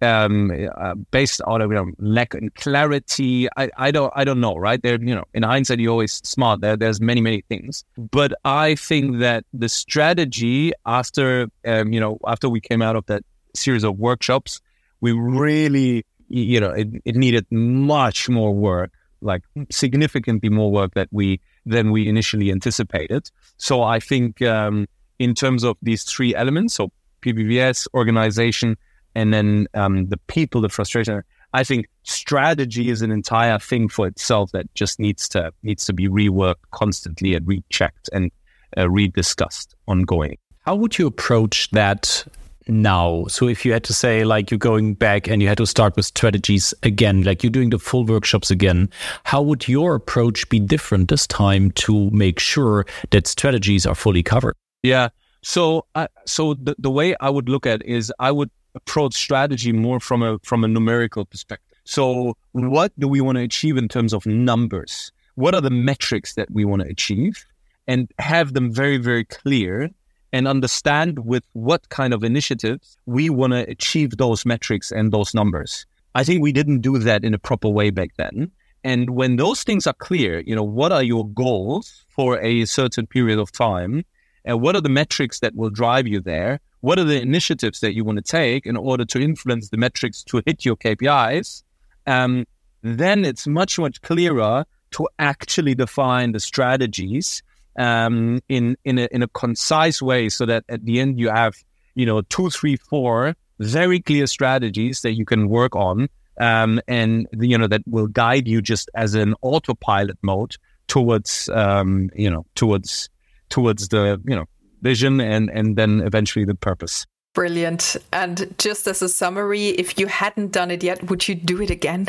um, 0.02 0.52
uh, 0.78 0.96
based 1.12 1.42
on 1.44 1.62
you 1.62 1.68
know 1.68 1.92
lack 2.00 2.34
in 2.34 2.50
clarity. 2.52 3.48
I, 3.56 3.70
I 3.78 3.92
don't 3.92 4.12
I 4.16 4.24
don't 4.24 4.40
know, 4.40 4.56
right? 4.56 4.82
There, 4.82 5.02
you 5.02 5.16
know, 5.16 5.26
in 5.34 5.44
hindsight, 5.44 5.80
you're 5.80 5.92
always 5.92 6.14
smart. 6.24 6.62
There, 6.62 6.78
there's 6.78 7.02
many 7.02 7.22
many 7.22 7.42
things, 7.42 7.84
but 7.98 8.34
I 8.44 8.76
think 8.76 9.20
that 9.20 9.46
the 9.54 9.70
strategy 9.70 10.74
after 10.86 11.48
um, 11.66 11.94
you 11.94 12.00
know 12.00 12.18
after 12.28 12.50
we 12.50 12.62
came 12.62 12.82
out 12.82 12.96
of 12.96 13.06
that 13.08 13.24
series 13.56 13.84
of 13.84 13.98
workshops, 13.98 14.62
we 15.00 15.12
really 15.12 16.06
you 16.28 16.60
know 16.60 16.72
it, 16.72 16.88
it 17.06 17.16
needed 17.16 17.46
much 17.52 18.30
more 18.30 18.54
work, 18.54 18.92
like 19.22 19.44
significantly 19.70 20.50
more 20.50 20.72
work 20.72 20.94
that 20.96 21.08
we 21.12 21.40
than 21.66 21.92
we 21.92 22.08
initially 22.08 22.52
anticipated. 22.52 23.30
So 23.58 23.84
I 23.84 24.00
think 24.00 24.42
um, 24.42 24.88
in 25.22 25.36
terms 25.36 25.64
of 25.64 25.78
these 25.84 26.04
three 26.04 26.34
elements, 26.34 26.74
so 26.74 26.92
PPVS, 27.22 27.88
organization, 27.94 28.76
and 29.14 29.32
then 29.32 29.68
um, 29.76 30.08
the 30.08 30.18
people, 30.28 30.62
the 30.62 30.70
frustration. 30.70 31.22
I 31.54 31.64
think 31.64 31.88
strategy 32.02 32.90
is 32.90 33.04
an 33.04 33.12
entire 33.12 33.60
thing 33.60 33.88
for 33.88 34.08
itself 34.08 34.52
that 34.54 34.74
just 34.74 35.00
needs 35.00 35.30
to 35.30 35.52
needs 35.62 35.86
to 35.86 35.94
be 35.94 36.08
reworked 36.08 36.64
constantly 36.72 37.36
and 37.36 37.46
rechecked 37.48 38.10
and 38.12 38.32
uh, 38.76 38.88
rediscussed 38.88 39.76
ongoing. 39.88 40.38
How 40.62 40.76
would 40.76 40.98
you 40.98 41.06
approach 41.06 41.70
that 41.72 42.26
now? 42.68 43.26
So 43.28 43.48
if 43.48 43.64
you 43.64 43.74
had 43.74 43.84
to 43.84 43.94
say 43.94 44.24
like 44.24 44.50
you're 44.50 44.58
going 44.58 44.96
back 44.96 45.28
and 45.28 45.40
you 45.40 45.48
had 45.48 45.58
to 45.58 45.68
start 45.68 45.96
with 45.98 46.06
strategies 46.06 46.74
again, 46.82 47.24
like 47.24 47.44
you're 47.44 47.52
doing 47.52 47.70
the 47.70 47.80
full 47.80 48.06
workshops 48.06 48.50
again, 48.50 48.90
how 49.24 49.44
would 49.44 49.68
your 49.68 49.94
approach 49.94 50.50
be 50.50 50.60
different 50.60 51.10
this 51.10 51.28
time 51.28 51.70
to 51.72 52.10
make 52.10 52.40
sure 52.40 52.88
that 53.12 53.28
strategies 53.28 53.86
are 53.86 53.96
fully 53.96 54.24
covered? 54.24 54.56
Yeah. 54.84 55.10
So, 55.44 55.86
so 56.26 56.54
the, 56.54 56.76
the 56.78 56.92
way 56.92 57.16
I 57.20 57.30
would 57.30 57.50
look 57.50 57.66
at 57.66 57.82
it 57.82 57.88
is 57.88 58.14
I 58.20 58.32
would 58.32 58.52
approach 58.76 59.16
strategy 59.16 59.72
more 59.72 60.00
from 60.00 60.22
a 60.24 60.40
from 60.44 60.64
a 60.64 60.68
numerical 60.68 61.26
perspective. 61.26 61.78
So, 61.84 62.38
what 62.52 62.92
do 63.00 63.08
we 63.08 63.22
want 63.22 63.38
to 63.38 63.44
achieve 63.44 63.78
in 63.78 63.88
terms 63.88 64.14
of 64.14 64.26
numbers? 64.26 65.12
What 65.36 65.56
are 65.56 65.62
the 65.62 65.72
metrics 65.72 66.36
that 66.36 66.52
we 66.52 66.64
want 66.64 66.84
to 66.84 66.88
achieve, 66.88 67.46
and 67.88 68.12
have 68.20 68.54
them 68.54 68.72
very 68.72 68.98
very 68.98 69.26
clear, 69.26 69.90
and 70.32 70.48
understand 70.48 71.26
with 71.26 71.44
what 71.54 71.90
kind 71.90 72.14
of 72.14 72.24
initiatives 72.24 72.98
we 73.06 73.30
want 73.30 73.54
to 73.54 73.70
achieve 73.70 74.18
those 74.18 74.46
metrics 74.46 74.92
and 74.92 75.12
those 75.12 75.34
numbers. 75.34 75.86
I 76.14 76.24
think 76.24 76.42
we 76.42 76.52
didn't 76.52 76.82
do 76.82 76.98
that 77.00 77.24
in 77.24 77.34
a 77.34 77.40
proper 77.40 77.70
way 77.70 77.90
back 77.90 78.12
then. 78.18 78.52
And 78.84 79.12
when 79.12 79.36
those 79.36 79.64
things 79.64 79.86
are 79.88 79.94
clear, 79.94 80.40
you 80.40 80.56
know, 80.56 80.64
what 80.64 80.92
are 80.92 81.04
your 81.04 81.28
goals 81.30 82.06
for 82.10 82.40
a 82.42 82.66
certain 82.66 83.06
period 83.06 83.40
of 83.40 83.52
time? 83.52 84.04
And 84.46 84.62
what 84.62 84.76
are 84.76 84.82
the 84.82 84.90
metrics 84.90 85.40
that 85.40 85.56
will 85.56 85.70
drive 85.70 86.08
you 86.08 86.20
there? 86.20 86.60
What 86.82 86.98
are 86.98 87.04
the 87.04 87.22
initiatives 87.22 87.80
that 87.82 87.94
you 87.94 88.04
want 88.04 88.18
to 88.18 88.24
take 88.24 88.66
in 88.66 88.76
order 88.76 89.06
to 89.06 89.22
influence 89.22 89.70
the 89.70 89.78
metrics 89.78 90.24
to 90.24 90.42
hit 90.46 90.66
your 90.66 90.76
KPIs? 90.76 91.64
Um, 92.08 92.46
then 92.82 93.24
it's 93.24 93.46
much, 93.46 93.78
much 93.78 94.02
clearer 94.02 94.66
to 94.92 95.08
actually 95.20 95.76
define 95.76 96.32
the 96.32 96.40
strategies 96.40 97.44
um, 97.78 98.42
in 98.50 98.76
in 98.84 98.98
a, 99.00 99.08
in 99.12 99.24
a 99.24 99.28
concise 99.30 100.02
way, 100.02 100.30
so 100.30 100.46
that 100.46 100.66
at 100.68 100.84
the 100.84 101.00
end 101.00 101.20
you 101.20 101.30
have 101.30 101.56
you 101.96 102.06
know 102.06 102.22
two, 102.22 102.50
three, 102.50 102.76
four 102.76 103.36
very 103.60 104.00
clear 104.00 104.26
strategies 104.26 105.04
that 105.04 105.14
you 105.14 105.24
can 105.24 105.48
work 105.48 105.76
on, 105.76 106.10
um, 106.40 106.82
and 106.88 107.28
you 107.40 107.58
know 107.58 107.68
that 107.68 107.82
will 107.88 108.08
guide 108.08 108.48
you 108.48 108.62
just 108.62 108.90
as 108.96 109.14
an 109.14 109.36
autopilot 109.42 110.18
mode 110.22 110.56
towards 110.88 111.48
um, 111.50 112.10
you 112.16 112.30
know 112.30 112.46
towards 112.56 113.10
towards 113.52 113.90
the 113.90 114.20
you 114.26 114.36
know 114.36 114.46
vision 114.82 115.22
and 115.22 115.50
and 115.50 115.76
then 115.76 116.02
eventually 116.02 116.46
the 116.46 116.56
purpose. 116.56 117.06
Brilliant. 117.34 117.96
And 118.12 118.54
just 118.58 118.88
as 118.88 119.02
a 119.02 119.08
summary 119.08 119.68
if 119.70 120.00
you 120.00 120.08
hadn't 120.08 120.52
done 120.52 120.72
it 120.72 120.84
yet 120.84 121.10
would 121.10 121.28
you 121.28 121.36
do 121.36 121.62
it 121.62 121.70
again? 121.70 122.08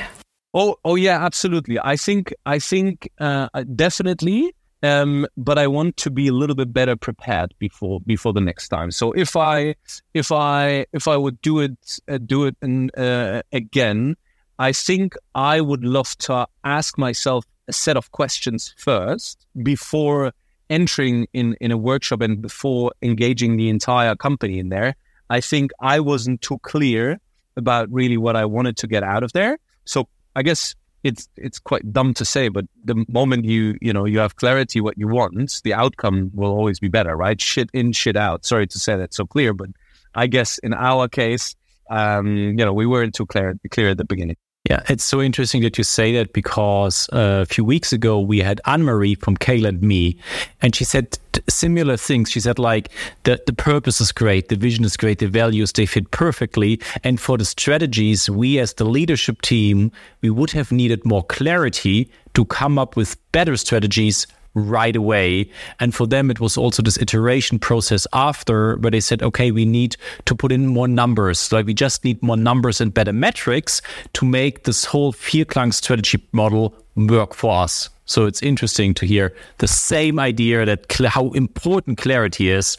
Oh 0.55 0.77
oh 0.85 0.95
yeah 0.95 1.25
absolutely. 1.25 1.79
I 1.79 1.97
think 1.97 2.33
i 2.47 2.59
think 2.59 3.11
uh, 3.21 3.49
definitely 3.77 4.53
um, 4.83 5.27
but 5.37 5.59
I 5.59 5.69
want 5.69 5.97
to 5.99 6.11
be 6.11 6.29
a 6.29 6.33
little 6.33 6.57
bit 6.57 6.73
better 6.73 6.97
prepared 6.97 7.55
before 7.59 8.01
before 8.01 8.33
the 8.33 8.41
next 8.41 8.69
time. 8.69 8.91
So 8.91 9.13
if 9.13 9.37
I 9.37 9.77
if 10.13 10.33
I 10.33 10.87
if 10.93 11.07
I 11.07 11.17
would 11.17 11.41
do 11.41 11.61
it 11.61 12.01
uh, 12.09 12.19
do 12.19 12.45
it 12.47 12.57
in, 12.63 12.91
uh, 12.91 13.43
again, 13.53 14.17
I 14.59 14.73
think 14.73 15.15
I 15.35 15.61
would 15.61 15.85
love 15.85 16.17
to 16.19 16.47
ask 16.65 16.99
myself 16.99 17.45
a 17.69 17.73
set 17.73 17.97
of 17.97 18.11
questions 18.11 18.75
first 18.77 19.47
before 19.63 20.33
entering 20.71 21.27
in 21.33 21.55
in 21.61 21.71
a 21.71 21.77
workshop 21.77 22.21
and 22.21 22.41
before 22.41 22.93
engaging 23.03 23.57
the 23.57 23.69
entire 23.69 24.17
company 24.17 24.59
in 24.59 24.69
there, 24.69 24.95
I 25.31 25.41
think 25.41 25.71
I 25.81 26.01
wasn't 26.01 26.43
too 26.43 26.59
clear 26.59 27.19
about 27.57 27.91
really 27.91 28.17
what 28.17 28.37
I 28.37 28.45
wanted 28.45 28.77
to 28.79 28.87
get 28.87 29.03
out 29.03 29.23
of 29.23 29.33
there. 29.33 29.59
So 29.85 30.09
I 30.37 30.43
guess 30.43 30.75
it's 31.03 31.29
it's 31.37 31.59
quite 31.59 31.93
dumb 31.93 32.15
to 32.15 32.25
say, 32.25 32.49
but 32.49 32.65
the 32.85 33.05
moment 33.09 33.45
you 33.45 33.77
you 33.81 33.93
know 33.93 34.05
you 34.05 34.19
have 34.19 34.37
clarity 34.37 34.81
what 34.81 34.97
you 34.97 35.09
want, 35.09 35.61
the 35.65 35.75
outcome 35.75 36.31
will 36.35 36.53
always 36.53 36.79
be 36.79 36.89
better, 36.89 37.17
right? 37.17 37.41
Shit 37.41 37.71
in, 37.73 37.93
shit 37.93 38.17
out. 38.17 38.45
Sorry 38.45 38.67
to 38.69 38.79
say 38.79 38.97
that 38.97 39.13
so 39.15 39.27
clear, 39.27 39.53
but 39.53 39.71
I 40.15 40.27
guess 40.27 40.59
in 40.59 40.75
our 40.75 41.09
case, 41.09 41.57
um, 41.91 42.37
you 42.37 42.65
know, 42.65 42.73
we 42.73 42.87
weren't 42.87 43.15
too 43.15 43.27
clear 43.27 43.59
clear 43.71 43.91
at 43.91 43.99
the 43.99 44.05
beginning. 44.05 44.37
Yeah, 44.71 44.81
it's 44.89 45.03
so 45.03 45.21
interesting 45.21 45.63
that 45.63 45.77
you 45.77 45.83
say 45.83 46.13
that 46.13 46.33
because 46.33 47.09
uh, 47.13 47.43
a 47.43 47.47
few 47.47 47.65
weeks 47.65 47.93
ago 47.93 48.21
we 48.21 48.39
had 48.39 48.61
Anne 48.65 48.85
Marie 48.85 49.17
from 49.17 49.37
Kale 49.37 49.67
and 49.67 49.83
Me, 49.83 50.17
and 50.61 50.73
she 50.73 50.85
said 50.85 51.19
similar 51.49 51.97
things. 51.97 52.31
She 52.31 52.39
said 52.39 52.61
like 52.61 52.89
the 53.25 53.43
the 53.45 53.53
purpose 53.53 54.01
is 54.01 54.13
great, 54.13 54.51
the 54.51 54.57
vision 54.57 54.85
is 54.85 54.97
great, 54.97 55.19
the 55.19 55.27
values 55.27 55.73
they 55.73 55.85
fit 55.85 56.13
perfectly, 56.13 56.81
and 57.03 57.19
for 57.19 57.37
the 57.37 57.45
strategies, 57.45 58.31
we 58.31 58.61
as 58.61 58.75
the 58.75 58.85
leadership 58.85 59.43
team 59.43 59.91
we 60.21 60.31
would 60.31 60.53
have 60.53 60.71
needed 60.71 61.05
more 61.05 61.25
clarity 61.25 62.09
to 62.35 62.45
come 62.45 62.79
up 62.79 62.95
with 62.95 63.17
better 63.33 63.57
strategies 63.57 64.29
right 64.55 64.97
away. 64.97 65.51
And 65.81 65.95
for 65.95 66.07
them, 66.07 66.31
it 66.31 66.41
was 66.41 66.57
also 66.57 66.83
this 66.83 66.99
iteration 66.99 67.59
process 67.59 68.07
after 68.13 68.77
where 68.79 68.91
they 68.91 69.01
said, 69.01 69.23
okay, 69.23 69.51
we 69.51 69.65
need 69.65 69.97
to 70.27 70.35
put 70.35 70.53
in 70.53 70.67
more 70.67 70.89
numbers. 70.89 71.53
Like 71.53 71.67
we 71.67 71.75
just 71.75 72.05
need 72.05 72.23
more 72.23 72.37
numbers 72.37 72.81
and 72.81 72.93
better 72.93 73.13
metrics 73.13 73.83
to 74.15 74.25
make 74.25 74.65
this 74.65 74.85
whole 74.85 75.13
Vierklang 75.13 75.73
strategy 75.73 76.23
model 76.33 76.75
work 76.97 77.35
for 77.35 77.63
us. 77.63 77.89
So 78.05 78.27
it's 78.27 78.43
interesting 78.43 78.95
to 78.95 79.07
hear 79.07 79.35
the 79.59 79.69
same 79.69 80.19
idea 80.19 80.65
that 80.67 80.93
cl- 80.93 81.11
how 81.11 81.31
important 81.31 81.99
clarity 81.99 82.51
is 82.51 82.77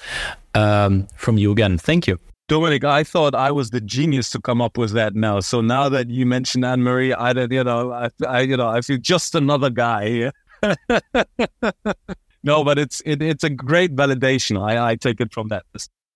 um, 0.53 1.07
from 1.15 1.37
you 1.37 1.51
again. 1.51 1.77
Thank 1.77 2.07
you. 2.07 2.19
Dominik, 2.49 2.83
I 2.83 3.05
thought 3.05 3.33
I 3.33 3.51
was 3.51 3.69
the 3.69 3.79
genius 3.79 4.29
to 4.31 4.39
come 4.39 4.61
up 4.61 4.77
with 4.77 4.91
that 4.91 5.15
now. 5.15 5.39
So 5.39 5.61
now 5.61 5.87
that 5.89 6.09
you 6.09 6.25
mentioned 6.25 6.65
Anne 6.65 6.83
Marie, 6.83 7.13
I, 7.13 7.31
you 7.31 7.63
know, 7.63 7.91
I, 7.93 8.09
I, 8.27 8.41
you 8.41 8.57
know, 8.57 8.67
I 8.67 8.81
feel 8.81 8.97
just 8.97 9.33
another 9.33 9.69
guy. 9.69 10.31
no, 12.43 12.63
but 12.63 12.79
it's 12.79 13.01
it, 13.05 13.21
it's 13.21 13.43
a 13.43 13.49
great 13.49 13.95
validation. 13.95 14.61
I, 14.61 14.91
I 14.91 14.95
take 14.95 15.21
it 15.21 15.33
from 15.33 15.49
that. 15.49 15.63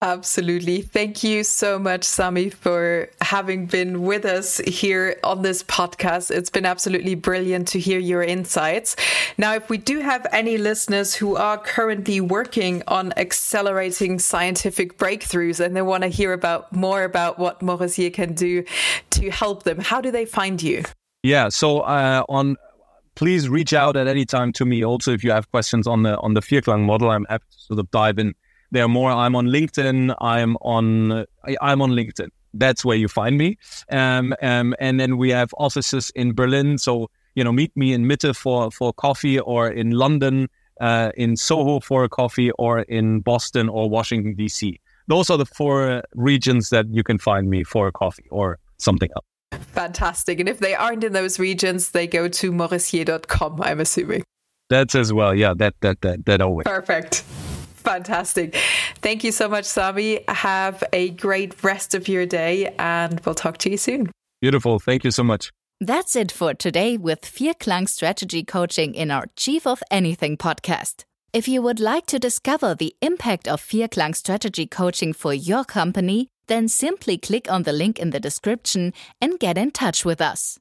Absolutely. 0.04 0.84
Thank 0.84 1.24
you 1.24 1.44
so 1.44 1.80
much, 1.80 2.04
Sami, 2.04 2.52
for 2.52 3.10
having 3.20 3.66
been 3.66 4.04
with 4.04 4.26
us 4.26 4.60
here 4.60 5.20
on 5.24 5.42
this 5.42 5.64
podcast. 5.64 6.30
It's 6.30 6.52
been 6.52 6.68
absolutely 6.68 7.16
brilliant 7.16 7.68
to 7.70 7.80
hear 7.80 7.98
your 7.98 8.22
insights. 8.22 8.96
Now, 9.40 9.56
if 9.56 9.72
we 9.72 9.80
do 9.80 10.02
have 10.02 10.28
any 10.32 10.60
listeners 10.60 11.16
who 11.16 11.36
are 11.36 11.58
currently 11.58 12.22
working 12.22 12.84
on 12.88 13.12
accelerating 13.18 14.20
scientific 14.20 15.00
breakthroughs 15.00 15.60
and 15.60 15.76
they 15.76 15.82
want 15.82 16.04
to 16.04 16.10
hear 16.10 16.32
about 16.32 16.72
more 16.72 17.04
about 17.04 17.40
what 17.40 17.62
Morressier 17.62 18.14
can 18.14 18.36
do 18.36 18.66
to 19.10 19.32
help 19.32 19.64
them, 19.64 19.80
how 19.80 20.00
do 20.00 20.12
they 20.12 20.26
find 20.26 20.62
you? 20.62 20.84
Yeah, 21.24 21.50
so 21.50 21.80
uh, 21.80 22.24
on 22.30 22.56
please 23.18 23.50
reach 23.50 23.74
out 23.74 23.98
at 23.98 24.08
any 24.08 24.26
time 24.26 24.54
to 24.54 24.64
me. 24.64 24.86
Also, 24.86 25.12
if 25.12 25.24
you 25.24 25.32
have 25.32 25.50
questions 25.52 25.88
on 25.88 26.04
the 26.04 26.18
on 26.20 26.36
the 26.36 26.40
Vierklang 26.40 26.86
model, 26.86 27.10
I'm 27.10 27.26
happy 27.26 27.46
to 27.52 27.60
sort 27.60 27.80
of 27.80 27.90
dive 27.92 28.20
in 28.20 28.34
there 28.72 28.88
more. 28.88 29.12
I'm 29.12 29.36
on 29.36 29.48
LinkedIn. 29.48 30.16
I'm 30.22 30.56
on 30.58 31.26
I'm 31.60 31.82
on 31.82 31.92
LinkedIn. 31.92 32.30
That's 32.54 32.86
where 32.86 32.96
you 32.96 33.08
find 33.08 33.38
me. 33.38 33.58
Um, 33.92 34.34
um, 34.42 34.76
and 34.80 35.00
then 35.00 35.18
we 35.18 35.32
have 35.32 35.50
offices 35.58 36.12
in 36.16 36.34
Berlin. 36.34 36.78
So 36.78 37.10
you 37.36 37.44
know, 37.44 37.52
meet 37.52 37.76
me 37.76 37.92
in 37.94 38.06
Mitte 38.06 38.36
for 38.36 38.72
for 38.72 38.94
coffee, 38.94 39.40
or 39.40 39.68
in 39.68 39.92
London, 39.92 40.48
uh, 40.80 41.12
in 41.18 41.36
Soho 41.36 41.80
for 41.80 42.04
a 42.04 42.10
coffee, 42.10 42.52
or 42.52 42.82
in 42.82 43.22
Boston 43.22 43.68
or 43.68 43.90
Washington 43.90 44.36
D.C. 44.36 44.80
Those 45.08 45.30
are 45.32 45.38
the 45.38 45.46
four 45.46 46.04
regions 46.14 46.70
that 46.70 46.86
you 46.92 47.04
can 47.04 47.18
find 47.18 47.50
me 47.50 47.64
for 47.64 47.88
a 47.88 47.92
coffee 47.92 48.28
or 48.30 48.60
something 48.78 49.10
else. 49.16 49.26
Fantastic. 49.58 50.40
And 50.40 50.50
if 50.50 50.60
they 50.60 50.76
aren't 50.76 51.04
in 51.04 51.14
those 51.14 51.40
regions, 51.40 51.92
they 51.92 52.08
go 52.08 52.28
to 52.28 52.52
morressier.com, 52.52 53.62
I'm 53.62 53.80
assuming. 53.80 54.24
That's 54.70 54.96
as 54.96 55.14
well. 55.14 55.34
Yeah, 55.34 55.54
that 55.58 55.76
that 55.82 56.02
that 56.02 56.26
that 56.26 56.42
always. 56.42 56.66
Perfect. 56.66 57.22
Fantastic. 57.88 58.56
Thank 58.96 59.24
you 59.24 59.32
so 59.32 59.48
much, 59.48 59.64
Sami. 59.64 60.20
Have 60.28 60.84
a 60.92 61.12
great 61.12 61.64
rest 61.64 61.96
of 61.96 62.10
your 62.10 62.26
day 62.26 62.74
and 62.78 63.22
we'll 63.22 63.36
talk 63.36 63.60
to 63.60 63.70
you 63.72 63.78
soon. 63.78 64.12
Beautiful. 64.42 64.78
Thank 64.80 65.06
you 65.06 65.12
so 65.12 65.24
much. 65.24 65.52
That's 65.80 66.16
it 66.16 66.32
for 66.32 66.54
today 66.54 66.98
with 66.98 67.22
Vierklang 67.22 67.88
Strategy 67.88 68.44
Coaching 68.44 68.94
in 68.94 69.10
our 69.10 69.28
Chief 69.38 69.66
of 69.66 69.82
Anything 69.90 70.36
podcast. 70.36 71.06
If 71.32 71.48
you 71.48 71.62
would 71.62 71.80
like 71.80 72.08
to 72.08 72.20
discover 72.20 72.74
the 72.74 72.96
impact 73.02 73.48
of 73.48 73.62
Vierklang 73.62 74.16
Strategy 74.16 74.66
Coaching 74.66 75.14
for 75.14 75.34
your 75.34 75.64
company, 75.64 76.30
Then 76.48 76.68
simply 76.68 77.18
click 77.18 77.52
on 77.52 77.64
the 77.64 77.74
link 77.74 78.00
in 78.00 78.12
the 78.12 78.20
description 78.20 78.94
and 79.22 79.40
get 79.40 79.58
in 79.58 79.72
touch 79.72 80.06
with 80.06 80.22
us. 80.22 80.60